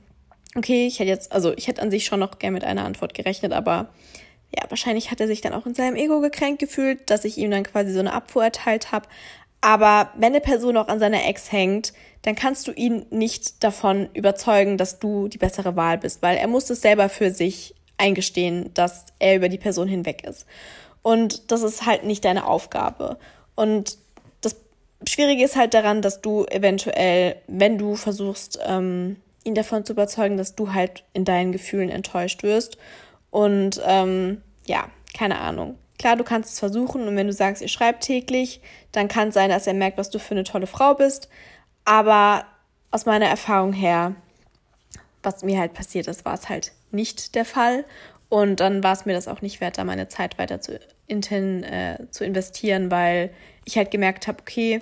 [0.57, 3.15] okay, ich hätte jetzt, also ich hätte an sich schon noch gern mit einer Antwort
[3.15, 3.91] gerechnet, aber
[4.57, 7.51] ja, wahrscheinlich hat er sich dann auch in seinem Ego gekränkt gefühlt, dass ich ihm
[7.51, 9.09] dann quasi so eine Abfuhr erteilt habe.
[9.61, 11.93] Aber wenn eine Person auch an seiner Ex hängt,
[12.23, 16.49] dann kannst du ihn nicht davon überzeugen, dass du die bessere Wahl bist, weil er
[16.49, 20.47] muss es selber für sich eingestehen, dass er über die Person hinweg ist.
[21.03, 23.19] Und das ist halt nicht deine Aufgabe.
[23.55, 23.99] Und
[24.41, 24.57] das
[25.07, 30.37] Schwierige ist halt daran, dass du eventuell, wenn du versuchst, ähm, ihn davon zu überzeugen,
[30.37, 32.79] dass du halt in deinen Gefühlen enttäuscht wirst.
[33.31, 35.77] Und ähm, ja, keine Ahnung.
[35.99, 38.61] Klar, du kannst es versuchen und wenn du sagst, ihr schreibt täglich,
[38.93, 41.29] dann kann es sein, dass er merkt, was du für eine tolle Frau bist.
[41.85, 42.47] Aber
[42.91, 44.15] aus meiner Erfahrung her,
[45.23, 47.85] was mir halt passiert ist, war es halt nicht der Fall.
[48.29, 50.79] Und dann war es mir das auch nicht wert, da meine Zeit weiter zu,
[51.11, 53.31] inten, äh, zu investieren, weil
[53.65, 54.81] ich halt gemerkt habe, okay,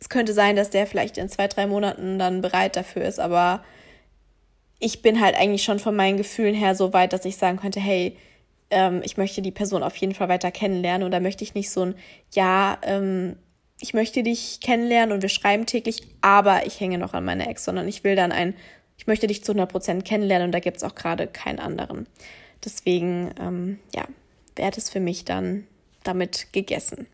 [0.00, 3.62] es könnte sein, dass der vielleicht in zwei, drei Monaten dann bereit dafür ist, aber
[4.78, 7.80] ich bin halt eigentlich schon von meinen Gefühlen her so weit, dass ich sagen könnte,
[7.80, 8.16] hey,
[8.70, 11.70] ähm, ich möchte die Person auf jeden Fall weiter kennenlernen und da möchte ich nicht
[11.70, 11.94] so ein,
[12.32, 13.36] ja, ähm,
[13.80, 17.64] ich möchte dich kennenlernen und wir schreiben täglich, aber ich hänge noch an meiner Ex,
[17.64, 18.54] sondern ich will dann ein,
[18.96, 22.06] ich möchte dich zu 100% kennenlernen und da gibt es auch gerade keinen anderen.
[22.64, 24.06] Deswegen, ähm, ja,
[24.60, 25.66] wäre es für mich dann
[26.04, 27.06] damit gegessen.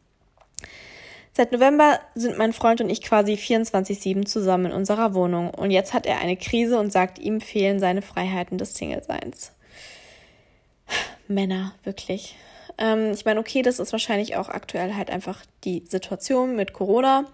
[1.33, 5.93] Seit November sind mein Freund und ich quasi 24-7 zusammen in unserer Wohnung und jetzt
[5.93, 9.53] hat er eine Krise und sagt, ihm fehlen seine Freiheiten des Single-Seins.
[11.29, 12.37] Männer, wirklich.
[12.79, 17.27] Ähm, ich meine, okay, das ist wahrscheinlich auch aktuell halt einfach die Situation mit Corona,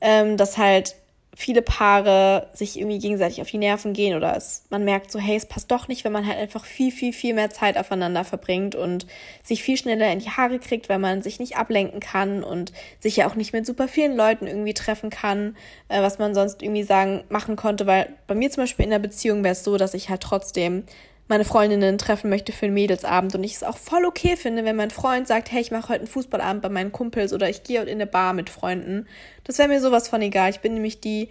[0.00, 0.94] ähm, dass halt
[1.38, 5.36] viele Paare sich irgendwie gegenseitig auf die Nerven gehen oder es, man merkt so, hey,
[5.36, 8.74] es passt doch nicht, wenn man halt einfach viel, viel, viel mehr Zeit aufeinander verbringt
[8.74, 9.06] und
[9.44, 13.16] sich viel schneller in die Haare kriegt, weil man sich nicht ablenken kann und sich
[13.16, 16.84] ja auch nicht mit super vielen Leuten irgendwie treffen kann, äh, was man sonst irgendwie
[16.84, 19.92] sagen, machen konnte, weil bei mir zum Beispiel in der Beziehung wäre es so, dass
[19.92, 20.84] ich halt trotzdem
[21.28, 24.76] meine Freundinnen treffen möchte für einen Mädelsabend und ich es auch voll okay finde, wenn
[24.76, 27.80] mein Freund sagt, hey, ich mache heute einen Fußballabend bei meinen Kumpels oder ich gehe
[27.80, 29.06] heute in eine Bar mit Freunden.
[29.44, 30.50] Das wäre mir sowas von egal.
[30.50, 31.28] Ich bin nämlich die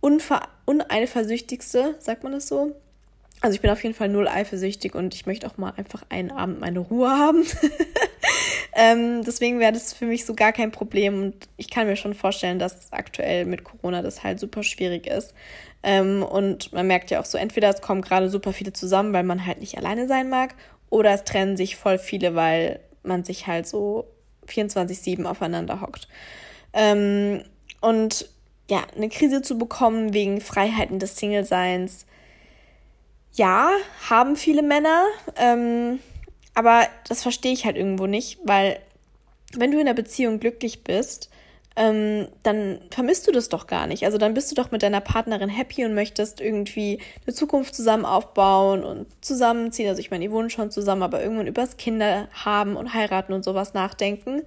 [0.00, 2.74] uneifersüchtigste, sagt man das so?
[3.42, 6.30] Also ich bin auf jeden Fall null eifersüchtig und ich möchte auch mal einfach einen
[6.30, 7.46] Abend meine Ruhe haben.
[8.74, 12.14] ähm, deswegen wäre das für mich so gar kein Problem und ich kann mir schon
[12.14, 15.34] vorstellen, dass aktuell mit Corona das halt super schwierig ist.
[15.82, 19.24] Ähm, und man merkt ja auch so, entweder es kommen gerade super viele zusammen, weil
[19.24, 20.54] man halt nicht alleine sein mag,
[20.90, 24.06] oder es trennen sich voll viele, weil man sich halt so
[24.48, 26.08] 24-7 aufeinander hockt.
[26.72, 27.42] Ähm,
[27.80, 28.28] und
[28.68, 32.06] ja, eine Krise zu bekommen wegen Freiheiten des Single-Seins,
[33.32, 33.70] ja,
[34.08, 35.04] haben viele Männer,
[35.36, 36.00] ähm,
[36.54, 38.80] aber das verstehe ich halt irgendwo nicht, weil
[39.56, 41.29] wenn du in einer Beziehung glücklich bist,
[41.76, 44.04] ähm, dann vermisst du das doch gar nicht.
[44.04, 48.04] Also dann bist du doch mit deiner Partnerin happy und möchtest irgendwie eine Zukunft zusammen
[48.04, 49.88] aufbauen und zusammenziehen.
[49.88, 53.44] Also ich meine, die wohnen schon zusammen, aber irgendwann übers Kinder haben und heiraten und
[53.44, 54.42] sowas nachdenken.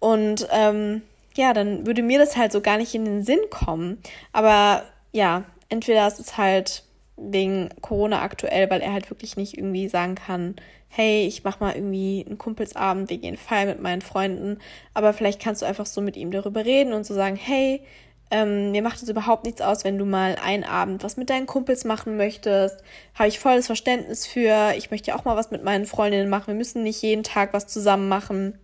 [0.00, 1.02] Und ähm,
[1.36, 3.98] ja, dann würde mir das halt so gar nicht in den Sinn kommen.
[4.32, 6.82] Aber ja, entweder ist es halt
[7.16, 10.56] wegen Corona aktuell, weil er halt wirklich nicht irgendwie sagen kann,
[10.96, 14.58] hey, ich mach mal irgendwie einen Kumpelsabend, wir gehen feiern mit meinen Freunden.
[14.94, 17.82] Aber vielleicht kannst du einfach so mit ihm darüber reden und so sagen, hey,
[18.30, 21.46] ähm, mir macht es überhaupt nichts aus, wenn du mal einen Abend was mit deinen
[21.46, 22.82] Kumpels machen möchtest.
[23.14, 24.72] Habe ich volles Verständnis für.
[24.76, 26.48] Ich möchte ja auch mal was mit meinen Freundinnen machen.
[26.48, 28.58] Wir müssen nicht jeden Tag was zusammen machen.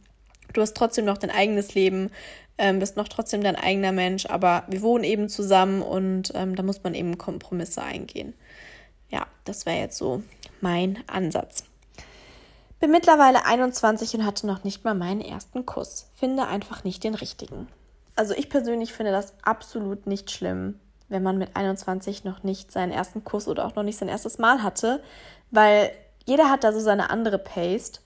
[0.54, 2.10] Du hast trotzdem noch dein eigenes Leben,
[2.58, 6.62] ähm, bist noch trotzdem dein eigener Mensch, aber wir wohnen eben zusammen und ähm, da
[6.62, 8.34] muss man eben Kompromisse eingehen.
[9.10, 10.22] Ja, das wäre jetzt so
[10.60, 11.64] mein Ansatz.
[12.82, 16.10] Bin mittlerweile 21 und hatte noch nicht mal meinen ersten Kuss.
[16.16, 17.68] Finde einfach nicht den richtigen.
[18.16, 22.90] Also ich persönlich finde das absolut nicht schlimm, wenn man mit 21 noch nicht seinen
[22.90, 25.00] ersten Kuss oder auch noch nicht sein erstes Mal hatte,
[25.52, 25.92] weil
[26.26, 28.00] jeder hat da so seine andere Pace,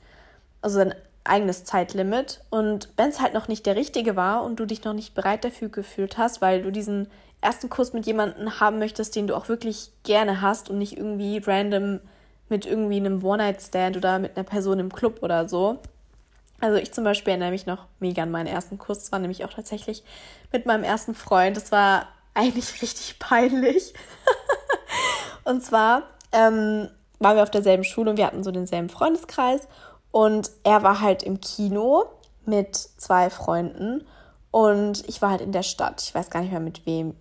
[0.61, 2.43] also sein eigenes Zeitlimit.
[2.51, 5.43] Und wenn es halt noch nicht der richtige war und du dich noch nicht bereit
[5.43, 7.09] dafür gefühlt hast, weil du diesen
[7.41, 11.39] ersten Kuss mit jemandem haben möchtest, den du auch wirklich gerne hast und nicht irgendwie
[11.39, 12.01] random
[12.49, 15.79] mit irgendwie einem One-Night-Stand oder mit einer Person im Club oder so.
[16.61, 19.01] Also ich zum Beispiel erinnere mich noch mega an meinen ersten Kuss.
[19.01, 20.05] Das war nämlich auch tatsächlich
[20.53, 21.57] mit meinem ersten Freund.
[21.57, 23.95] Das war eigentlich richtig peinlich.
[25.45, 29.69] und zwar ähm, waren wir auf derselben Schule und wir hatten so denselben Freundeskreis.
[30.11, 32.05] Und er war halt im Kino
[32.47, 34.07] mit zwei Freunden
[34.51, 36.01] und ich war halt in der Stadt.
[36.01, 37.15] Ich weiß gar nicht mehr mit wem.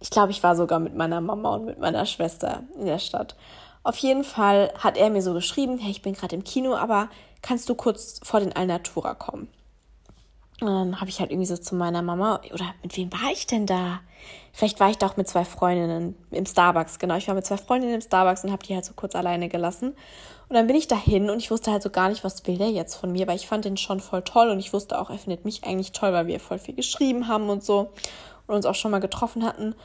[0.00, 3.36] Ich glaube, ich war sogar mit meiner Mama und mit meiner Schwester in der Stadt.
[3.86, 7.08] Auf jeden Fall hat er mir so geschrieben, hey, ich bin gerade im Kino, aber
[7.40, 9.46] kannst du kurz vor den Alnatura kommen?
[10.60, 13.46] Und dann habe ich halt irgendwie so zu meiner Mama, oder mit wem war ich
[13.46, 14.00] denn da?
[14.52, 17.14] Vielleicht war ich da auch mit zwei Freundinnen im Starbucks, genau.
[17.14, 19.90] Ich war mit zwei Freundinnen im Starbucks und habe die halt so kurz alleine gelassen.
[20.48, 22.70] Und dann bin ich dahin und ich wusste halt so gar nicht, was will der
[22.70, 25.18] jetzt von mir, weil ich fand den schon voll toll und ich wusste auch, er
[25.18, 27.92] findet mich eigentlich toll, weil wir voll viel geschrieben haben und so
[28.48, 29.76] und uns auch schon mal getroffen hatten.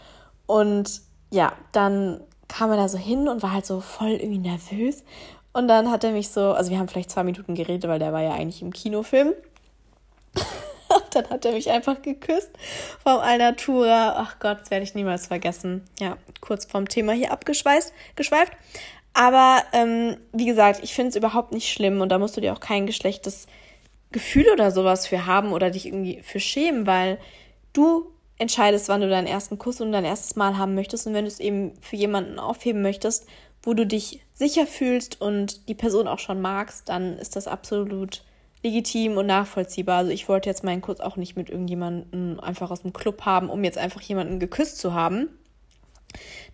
[0.47, 5.03] Und ja, dann kam er da so hin und war halt so voll irgendwie nervös.
[5.53, 8.13] Und dann hat er mich so, also wir haben vielleicht zwei Minuten geredet, weil der
[8.13, 9.33] war ja eigentlich im Kinofilm.
[11.11, 12.51] dann hat er mich einfach geküsst
[13.03, 14.15] vom Alnatura.
[14.17, 15.83] Ach Gott, das werde ich niemals vergessen.
[15.99, 18.51] Ja, kurz vom Thema hier abgeschweißt, geschweift.
[19.13, 22.53] Aber ähm, wie gesagt, ich finde es überhaupt nicht schlimm und da musst du dir
[22.53, 23.47] auch kein geschlechtes
[24.11, 27.17] Gefühl oder sowas für haben oder dich irgendwie für schämen, weil
[27.71, 28.11] du
[28.41, 31.05] entscheidest, wann du deinen ersten Kuss und dein erstes Mal haben möchtest.
[31.05, 33.27] Und wenn du es eben für jemanden aufheben möchtest,
[33.61, 38.23] wo du dich sicher fühlst und die Person auch schon magst, dann ist das absolut
[38.63, 39.99] legitim und nachvollziehbar.
[39.99, 43.47] Also ich wollte jetzt meinen Kuss auch nicht mit irgendjemandem einfach aus dem Club haben,
[43.49, 45.29] um jetzt einfach jemanden geküsst zu haben.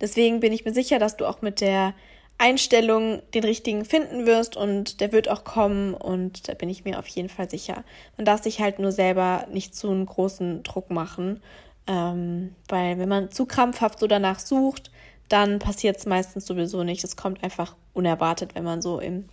[0.02, 1.94] Deswegen bin ich mir sicher, dass du auch mit der
[2.38, 7.00] Einstellung den richtigen finden wirst und der wird auch kommen und da bin ich mir
[7.00, 7.84] auf jeden Fall sicher.
[8.16, 11.42] Man darf sich halt nur selber nicht zu einen großen Druck machen
[11.88, 14.92] ähm, weil wenn man zu krampfhaft so danach sucht,
[15.30, 17.04] dann passiert es meistens sowieso nicht.
[17.04, 19.28] Es kommt einfach unerwartet, wenn man so im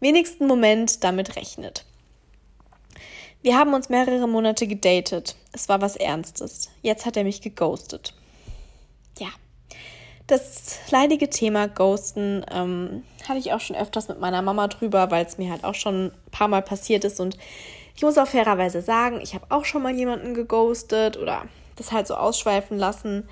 [0.00, 1.84] wenigsten Moment damit rechnet.
[3.42, 5.36] Wir haben uns mehrere Monate gedatet.
[5.52, 6.70] Es war was Ernstes.
[6.82, 8.14] Jetzt hat er mich geghostet.
[9.18, 9.28] Ja.
[10.26, 15.26] Das leidige Thema Ghosten ähm, hatte ich auch schon öfters mit meiner Mama drüber, weil
[15.26, 17.20] es mir halt auch schon ein paar Mal passiert ist.
[17.20, 17.36] Und
[17.94, 21.42] ich muss auch fairerweise sagen, ich habe auch schon mal jemanden geghostet oder
[21.76, 23.28] das halt so ausschweifen lassen,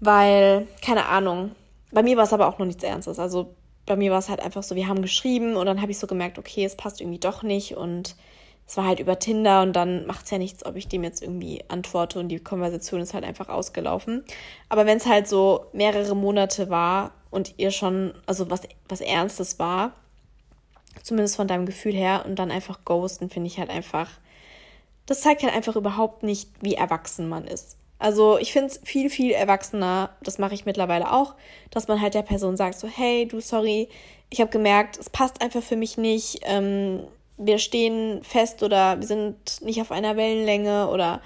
[0.00, 1.52] weil, keine Ahnung,
[1.90, 3.18] bei mir war es aber auch noch nichts Ernstes.
[3.18, 3.54] Also
[3.86, 6.06] bei mir war es halt einfach so, wir haben geschrieben und dann habe ich so
[6.06, 8.16] gemerkt, okay, es passt irgendwie doch nicht und
[8.66, 11.22] es war halt über Tinder und dann macht es ja nichts, ob ich dem jetzt
[11.22, 14.24] irgendwie antworte und die Konversation ist halt einfach ausgelaufen.
[14.70, 19.58] Aber wenn es halt so mehrere Monate war und ihr schon, also was, was Ernstes
[19.58, 19.92] war,
[21.02, 24.08] zumindest von deinem Gefühl her, und dann einfach ghosten, finde ich halt einfach
[25.06, 27.76] das zeigt halt einfach überhaupt nicht, wie erwachsen man ist.
[27.98, 31.34] Also ich finde es viel, viel erwachsener, das mache ich mittlerweile auch,
[31.70, 33.88] dass man halt der Person sagt, so, hey, du, sorry,
[34.30, 37.00] ich habe gemerkt, es passt einfach für mich nicht, ähm,
[37.36, 41.20] wir stehen fest oder wir sind nicht auf einer Wellenlänge oder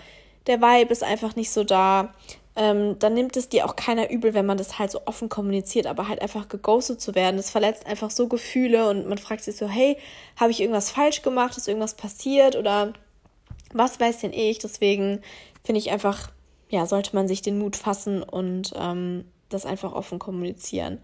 [0.46, 2.14] der Vibe ist einfach nicht so da.
[2.56, 5.86] Ähm, dann nimmt es dir auch keiner übel, wenn man das halt so offen kommuniziert,
[5.86, 7.36] aber halt einfach geghostet zu werden.
[7.36, 9.96] Das verletzt einfach so Gefühle und man fragt sich so, hey,
[10.36, 11.56] habe ich irgendwas falsch gemacht?
[11.56, 12.56] Ist irgendwas passiert?
[12.56, 12.94] Oder
[13.72, 14.58] was weiß denn ich?
[14.58, 15.20] Deswegen
[15.64, 16.30] finde ich einfach,
[16.68, 20.98] ja, sollte man sich den Mut fassen und ähm, das einfach offen kommunizieren.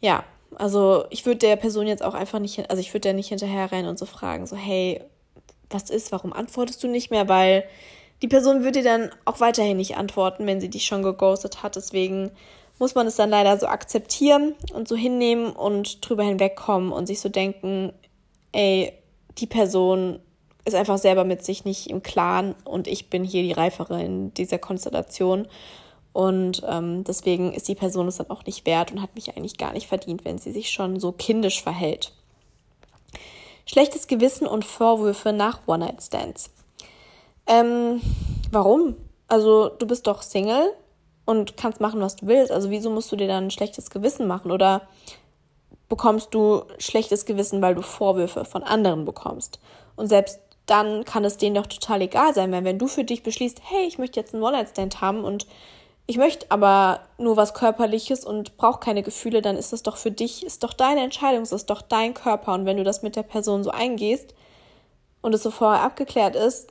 [0.00, 0.24] Ja,
[0.56, 3.70] also ich würde der Person jetzt auch einfach nicht, also ich würde der nicht hinterher
[3.70, 5.02] rein und so fragen, so, hey,
[5.70, 7.28] was ist, warum antwortest du nicht mehr?
[7.28, 7.64] Weil
[8.22, 11.76] die Person würde dir dann auch weiterhin nicht antworten, wenn sie dich schon geghostet hat.
[11.76, 12.30] Deswegen
[12.78, 17.20] muss man es dann leider so akzeptieren und so hinnehmen und drüber hinwegkommen und sich
[17.20, 17.92] so denken,
[18.52, 18.92] ey,
[19.38, 20.20] die Person
[20.68, 24.32] ist einfach selber mit sich nicht im Klaren und ich bin hier die Reifere in
[24.34, 25.48] dieser Konstellation.
[26.12, 29.58] Und ähm, deswegen ist die Person es dann auch nicht wert und hat mich eigentlich
[29.58, 32.12] gar nicht verdient, wenn sie sich schon so kindisch verhält.
[33.66, 36.50] Schlechtes Gewissen und Vorwürfe nach One-Night-Stands.
[37.46, 38.00] Ähm,
[38.50, 38.96] warum?
[39.28, 40.72] Also, du bist doch Single
[41.26, 42.50] und kannst machen, was du willst.
[42.50, 44.50] Also, wieso musst du dir dann ein schlechtes Gewissen machen?
[44.50, 44.88] Oder
[45.88, 49.60] bekommst du schlechtes Gewissen, weil du Vorwürfe von anderen bekommst?
[49.96, 53.22] Und selbst dann kann es denen doch total egal sein, weil wenn du für dich
[53.22, 55.46] beschließt, hey, ich möchte jetzt einen One-Night-Stand haben und
[56.06, 60.10] ich möchte aber nur was Körperliches und brauche keine Gefühle, dann ist das doch für
[60.10, 62.54] dich, ist doch deine Entscheidung, es ist doch dein Körper.
[62.54, 64.34] Und wenn du das mit der Person so eingehst
[65.20, 66.68] und es so vorher abgeklärt ist,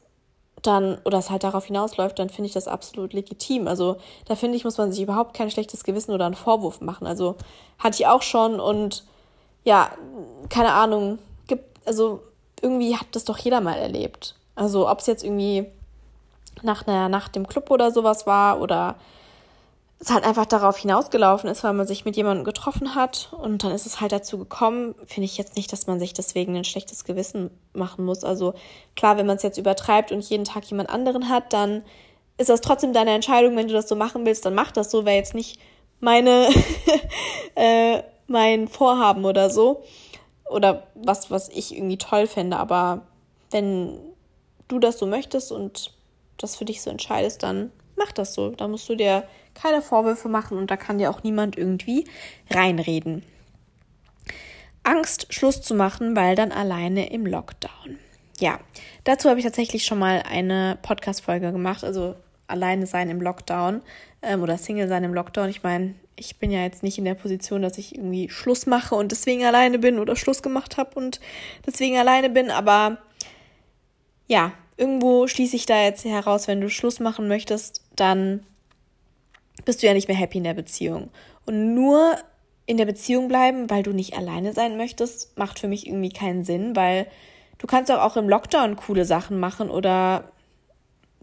[0.62, 3.68] dann, oder es halt darauf hinausläuft, dann finde ich das absolut legitim.
[3.68, 7.06] Also da finde ich, muss man sich überhaupt kein schlechtes Gewissen oder einen Vorwurf machen.
[7.06, 7.36] Also
[7.78, 9.04] hatte ich auch schon und
[9.64, 9.92] ja,
[10.50, 12.22] keine Ahnung, gibt, also
[12.62, 14.36] irgendwie hat das doch jeder mal erlebt.
[14.56, 15.68] Also ob es jetzt irgendwie
[16.64, 18.96] nach einer Nacht im Club oder sowas war oder
[20.00, 23.72] es halt einfach darauf hinausgelaufen ist, weil man sich mit jemandem getroffen hat und dann
[23.72, 27.04] ist es halt dazu gekommen, finde ich jetzt nicht, dass man sich deswegen ein schlechtes
[27.04, 28.24] Gewissen machen muss.
[28.24, 28.54] Also
[28.96, 31.84] klar, wenn man es jetzt übertreibt und jeden Tag jemand anderen hat, dann
[32.38, 35.06] ist das trotzdem deine Entscheidung, wenn du das so machen willst, dann mach das so,
[35.06, 35.60] wäre jetzt nicht
[36.00, 36.48] meine,
[37.56, 39.84] äh, mein Vorhaben oder so.
[40.50, 42.58] Oder was, was ich irgendwie toll fände.
[42.58, 43.02] Aber
[43.52, 44.00] wenn
[44.68, 45.94] du das so möchtest und
[46.38, 48.52] das für dich so entscheidest, dann mach das so.
[48.52, 52.06] Da musst du dir keine Vorwürfe machen und da kann dir auch niemand irgendwie
[52.50, 53.24] reinreden.
[54.84, 57.98] Angst, Schluss zu machen, weil dann alleine im Lockdown.
[58.40, 58.60] Ja,
[59.04, 63.82] dazu habe ich tatsächlich schon mal eine Podcast-Folge gemacht, also alleine sein im Lockdown
[64.22, 65.50] ähm, oder Single sein im Lockdown.
[65.50, 68.96] Ich meine, ich bin ja jetzt nicht in der Position, dass ich irgendwie Schluss mache
[68.96, 71.22] und deswegen alleine bin oder Schluss gemacht habe und
[71.66, 72.98] deswegen alleine bin, aber
[74.28, 78.44] ja, irgendwo schließe ich da jetzt heraus, wenn du Schluss machen möchtest, dann
[79.64, 81.10] bist du ja nicht mehr happy in der Beziehung.
[81.46, 82.16] Und nur
[82.66, 86.44] in der Beziehung bleiben, weil du nicht alleine sein möchtest, macht für mich irgendwie keinen
[86.44, 87.08] Sinn, weil
[87.60, 90.32] du kannst auch, auch im Lockdown coole Sachen machen oder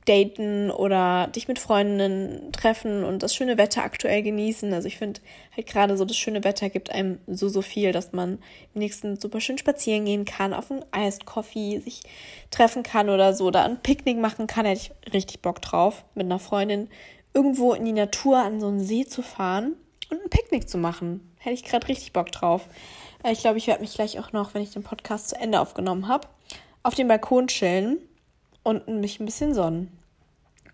[0.04, 4.72] daten oder dich mit Freundinnen treffen und das schöne Wetter aktuell genießen.
[4.74, 5.20] Also ich finde
[5.56, 8.38] halt gerade so das schöne Wetter gibt einem so, so viel, dass man
[8.74, 12.02] wenigstens super schön spazieren gehen kann, auf einen Iced Coffee sich
[12.50, 14.66] treffen kann oder so oder ein Picknick machen kann.
[14.66, 16.88] Hätte ich richtig Bock drauf, mit einer Freundin
[17.32, 19.74] irgendwo in die Natur an so einen See zu fahren
[20.10, 21.34] und ein Picknick zu machen.
[21.38, 22.68] Hätte ich gerade richtig Bock drauf.
[23.22, 25.60] Äh, ich glaube, ich werde mich gleich auch noch, wenn ich den Podcast zu Ende
[25.60, 26.28] aufgenommen habe,
[26.82, 27.98] auf dem Balkon chillen
[28.64, 29.96] und mich ein bisschen sonnen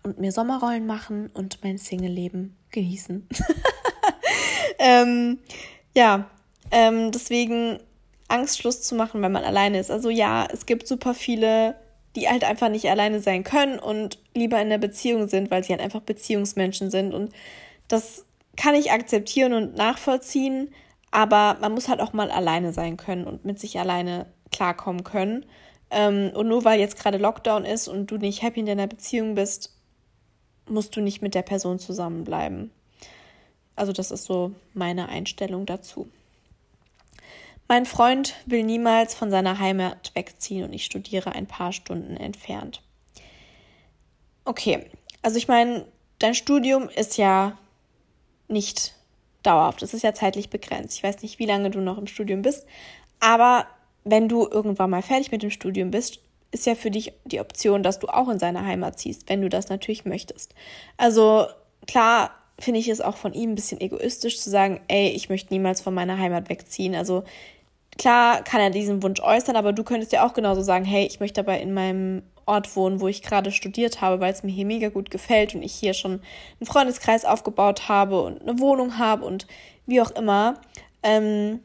[0.03, 3.27] und mir Sommerrollen machen und mein Single-Leben genießen.
[4.79, 5.37] ähm,
[5.93, 6.29] ja,
[6.71, 7.79] ähm, deswegen
[8.27, 9.91] Angst, Schluss zu machen, wenn man alleine ist.
[9.91, 11.75] Also ja, es gibt super viele,
[12.15, 15.73] die halt einfach nicht alleine sein können und lieber in der Beziehung sind, weil sie
[15.73, 17.13] halt einfach Beziehungsmenschen sind.
[17.13, 17.33] Und
[17.87, 18.25] das
[18.55, 20.73] kann ich akzeptieren und nachvollziehen,
[21.11, 25.45] aber man muss halt auch mal alleine sein können und mit sich alleine klarkommen können.
[25.91, 29.35] Ähm, und nur weil jetzt gerade Lockdown ist und du nicht happy in deiner Beziehung
[29.35, 29.75] bist,
[30.67, 32.71] musst du nicht mit der Person zusammenbleiben.
[33.75, 36.09] Also das ist so meine Einstellung dazu.
[37.67, 42.81] Mein Freund will niemals von seiner Heimat wegziehen und ich studiere ein paar Stunden entfernt.
[44.43, 44.85] Okay,
[45.21, 45.85] also ich meine,
[46.19, 47.57] dein Studium ist ja
[48.47, 48.95] nicht
[49.43, 50.97] dauerhaft, es ist ja zeitlich begrenzt.
[50.97, 52.65] Ich weiß nicht, wie lange du noch im Studium bist,
[53.19, 53.67] aber
[54.03, 56.19] wenn du irgendwann mal fertig mit dem Studium bist,
[56.51, 59.49] ist ja für dich die Option, dass du auch in seine Heimat ziehst, wenn du
[59.49, 60.53] das natürlich möchtest.
[60.97, 61.47] Also
[61.87, 65.53] klar finde ich es auch von ihm ein bisschen egoistisch zu sagen, ey, ich möchte
[65.53, 66.93] niemals von meiner Heimat wegziehen.
[66.93, 67.23] Also
[67.97, 71.19] klar kann er diesen Wunsch äußern, aber du könntest ja auch genauso sagen, hey, ich
[71.19, 74.65] möchte aber in meinem Ort wohnen, wo ich gerade studiert habe, weil es mir hier
[74.65, 76.13] mega gut gefällt und ich hier schon
[76.59, 79.47] einen Freundeskreis aufgebaut habe und eine Wohnung habe und
[79.85, 80.59] wie auch immer.
[81.03, 81.61] Ähm,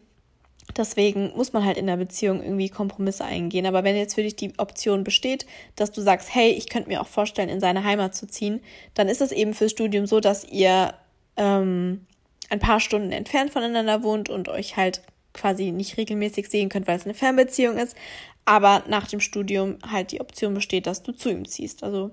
[0.77, 3.67] Deswegen muss man halt in der Beziehung irgendwie Kompromisse eingehen.
[3.67, 7.01] Aber wenn jetzt für dich die Option besteht, dass du sagst, hey, ich könnte mir
[7.01, 8.61] auch vorstellen, in seine Heimat zu ziehen,
[8.95, 10.95] dann ist es eben fürs Studium so, dass ihr
[11.37, 12.07] ähm,
[12.51, 16.97] ein paar Stunden entfernt voneinander wohnt und euch halt quasi nicht regelmäßig sehen könnt, weil
[16.97, 17.97] es eine Fernbeziehung ist.
[18.45, 21.83] Aber nach dem Studium halt die Option besteht, dass du zu ihm ziehst.
[21.83, 22.11] Also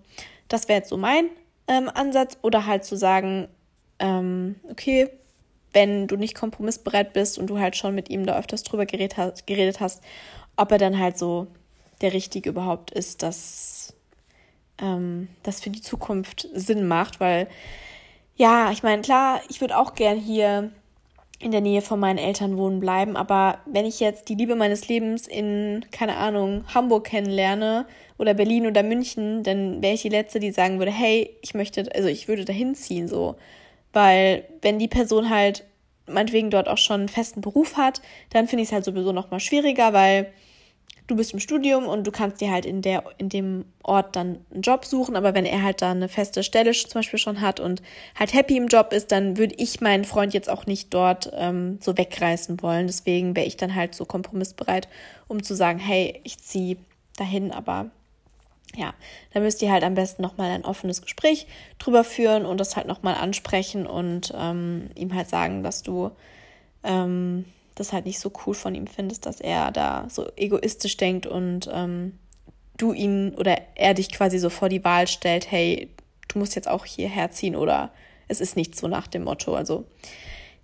[0.48, 1.30] das wäre jetzt so mein
[1.68, 2.38] ähm, Ansatz.
[2.42, 3.48] Oder halt zu sagen,
[4.00, 5.10] ähm, okay,
[5.74, 9.18] wenn du nicht kompromissbereit bist und du halt schon mit ihm da öfters drüber geredet
[9.18, 10.04] hast,
[10.56, 11.48] ob er dann halt so
[12.02, 13.94] der Richtige überhaupt ist, dass
[14.80, 17.48] ähm, das für die Zukunft Sinn macht, weil
[18.36, 20.72] ja, ich meine, klar, ich würde auch gern hier
[21.40, 24.88] in der Nähe von meinen Eltern wohnen bleiben, aber wenn ich jetzt die Liebe meines
[24.88, 27.86] Lebens in, keine Ahnung, Hamburg kennenlerne
[28.18, 31.94] oder Berlin oder München, dann wäre ich die Letzte, die sagen würde, hey, ich möchte,
[31.94, 33.36] also ich würde dahin ziehen, so.
[33.94, 35.64] Weil wenn die Person halt
[36.08, 38.02] meinetwegen dort auch schon einen festen Beruf hat,
[38.32, 40.34] dann finde ich es halt sowieso nochmal schwieriger, weil
[41.08, 44.40] du bist im Studium und du kannst dir halt in, der, in dem Ort dann
[44.52, 47.60] einen Job suchen, aber wenn er halt da eine feste Stelle zum Beispiel schon hat
[47.60, 47.82] und
[48.18, 51.80] halt happy im Job ist, dann würde ich meinen Freund jetzt auch nicht dort ähm,
[51.82, 52.88] so wegreißen wollen.
[52.88, 54.88] Deswegen wäre ich dann halt so kompromissbereit,
[55.28, 56.78] um zu sagen, hey, ich ziehe
[57.18, 57.92] dahin, aber
[58.76, 58.94] ja,
[59.34, 61.48] da müsst ihr halt am besten nochmal ein offenes Gespräch
[61.80, 66.12] drüber führen und das halt nochmal ansprechen und ähm, ihm halt sagen, dass du
[66.84, 71.26] ähm, das halt nicht so cool von ihm findest, dass er da so egoistisch denkt
[71.26, 72.18] und ähm,
[72.78, 75.90] du ihn oder er dich quasi so vor die Wahl stellt, hey,
[76.28, 77.92] du musst jetzt auch hierher ziehen oder
[78.28, 79.56] es ist nicht so nach dem Motto.
[79.56, 79.86] Also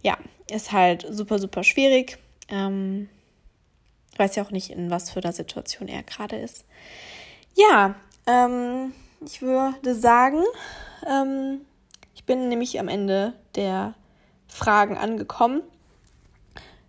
[0.02, 0.18] ja,
[0.50, 2.18] ist halt super, super schwierig.
[2.50, 3.10] Ähm,
[4.18, 6.66] weiß ja auch nicht, in was für einer Situation er gerade ist.
[7.56, 7.96] Ja,
[8.26, 8.94] ähm,
[9.26, 10.44] ich würde sagen,
[11.08, 11.62] ähm,
[12.16, 13.94] ich bin nämlich am Ende der
[14.48, 15.62] Fragen angekommen.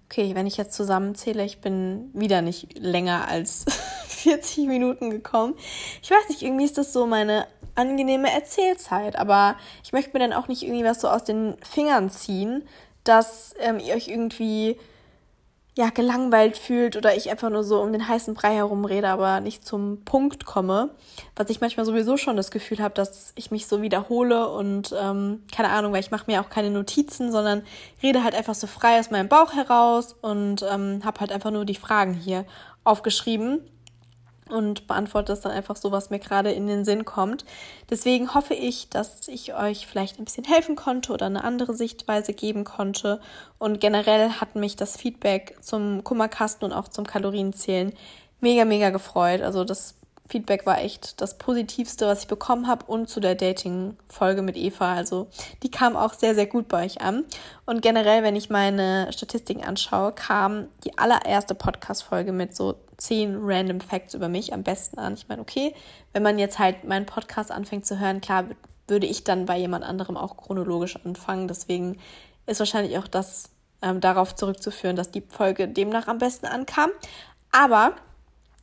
[0.07, 3.65] Okay, wenn ich jetzt zusammenzähle, ich bin wieder nicht länger als
[4.09, 5.55] 40 Minuten gekommen.
[6.03, 9.17] Ich weiß nicht, irgendwie ist das so meine angenehme Erzählzeit.
[9.17, 12.67] Aber ich möchte mir dann auch nicht irgendwie was so aus den Fingern ziehen,
[13.05, 14.77] dass ähm, ihr euch irgendwie
[15.81, 19.67] ja, gelangweilt fühlt oder ich einfach nur so um den heißen Brei herumrede, aber nicht
[19.67, 20.91] zum Punkt komme.
[21.37, 25.43] Was ich manchmal sowieso schon das Gefühl habe, dass ich mich so wiederhole und ähm,
[25.51, 27.63] keine Ahnung, weil ich mache mir auch keine Notizen, sondern
[28.03, 31.65] rede halt einfach so frei aus meinem Bauch heraus und ähm, habe halt einfach nur
[31.65, 32.45] die Fragen hier
[32.85, 33.63] aufgeschrieben
[34.53, 37.45] und beantworte das dann einfach so, was mir gerade in den Sinn kommt.
[37.89, 42.33] Deswegen hoffe ich, dass ich euch vielleicht ein bisschen helfen konnte oder eine andere Sichtweise
[42.33, 43.21] geben konnte.
[43.59, 47.93] Und generell hat mich das Feedback zum Kummerkasten und auch zum Kalorienzählen
[48.41, 49.43] mega, mega gefreut.
[49.43, 49.95] Also das
[50.31, 54.95] Feedback war echt das Positivste, was ich bekommen habe und zu der Dating-Folge mit Eva.
[54.95, 55.29] Also
[55.63, 57.25] die kam auch sehr, sehr gut bei euch an.
[57.67, 63.81] Und generell, wenn ich meine Statistiken anschaue, kam die allererste Podcast-Folge mit so zehn random
[63.81, 65.15] Facts über mich am besten an.
[65.15, 65.75] Ich meine, okay,
[66.13, 68.45] wenn man jetzt halt meinen Podcast anfängt zu hören, klar
[68.87, 71.49] würde ich dann bei jemand anderem auch chronologisch anfangen.
[71.49, 71.99] Deswegen
[72.47, 73.51] ist wahrscheinlich auch das
[73.83, 76.91] ähm, darauf zurückzuführen, dass die Folge demnach am besten ankam.
[77.53, 77.95] Aber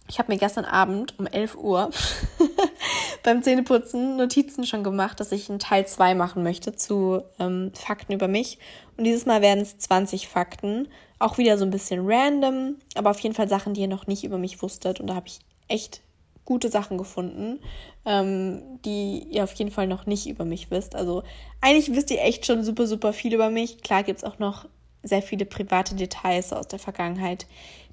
[0.10, 1.92] ich habe mir gestern Abend um 11 Uhr
[3.24, 8.14] beim Zähneputzen Notizen schon gemacht, dass ich einen Teil 2 machen möchte zu ähm, Fakten
[8.14, 8.58] über mich.
[8.96, 10.88] Und dieses Mal werden es 20 Fakten.
[11.20, 14.24] Auch wieder so ein bisschen random, aber auf jeden Fall Sachen, die ihr noch nicht
[14.24, 15.00] über mich wusstet.
[15.00, 16.02] Und da habe ich echt
[16.46, 17.60] gute Sachen gefunden,
[18.06, 20.96] ähm, die ihr auf jeden Fall noch nicht über mich wisst.
[20.96, 21.24] Also
[21.60, 23.82] eigentlich wisst ihr echt schon super, super viel über mich.
[23.82, 24.66] Klar gibt es auch noch
[25.04, 27.48] sehr viele private Details aus der Vergangenheit,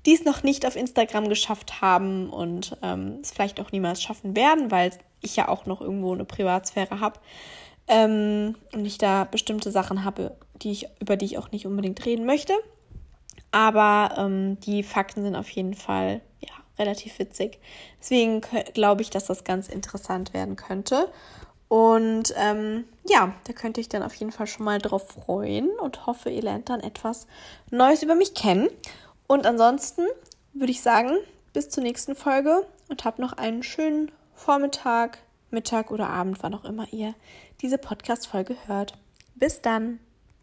[0.06, 4.36] die es noch nicht auf Instagram geschafft haben und ähm, es vielleicht auch niemals schaffen
[4.36, 4.90] werden, weil
[5.20, 7.20] ich ja auch noch irgendwo eine Privatsphäre habe
[7.88, 12.04] ähm, und ich da bestimmte Sachen habe, die ich, über die ich auch nicht unbedingt
[12.04, 12.54] reden möchte.
[13.50, 17.58] Aber ähm, die Fakten sind auf jeden Fall ja, relativ witzig.
[18.00, 18.40] Deswegen
[18.74, 21.08] glaube ich, dass das ganz interessant werden könnte.
[21.68, 26.06] Und ähm, ja, da könnte ich dann auf jeden Fall schon mal drauf freuen und
[26.06, 27.26] hoffe, ihr lernt dann etwas
[27.70, 28.68] Neues über mich kennen.
[29.26, 30.02] Und ansonsten
[30.52, 31.16] würde ich sagen,
[31.52, 35.18] bis zur nächsten Folge und habt noch einen schönen Vormittag,
[35.50, 37.14] Mittag oder Abend, wann auch immer ihr
[37.60, 38.94] diese Podcast-Folge hört.
[39.34, 40.00] Bis dann!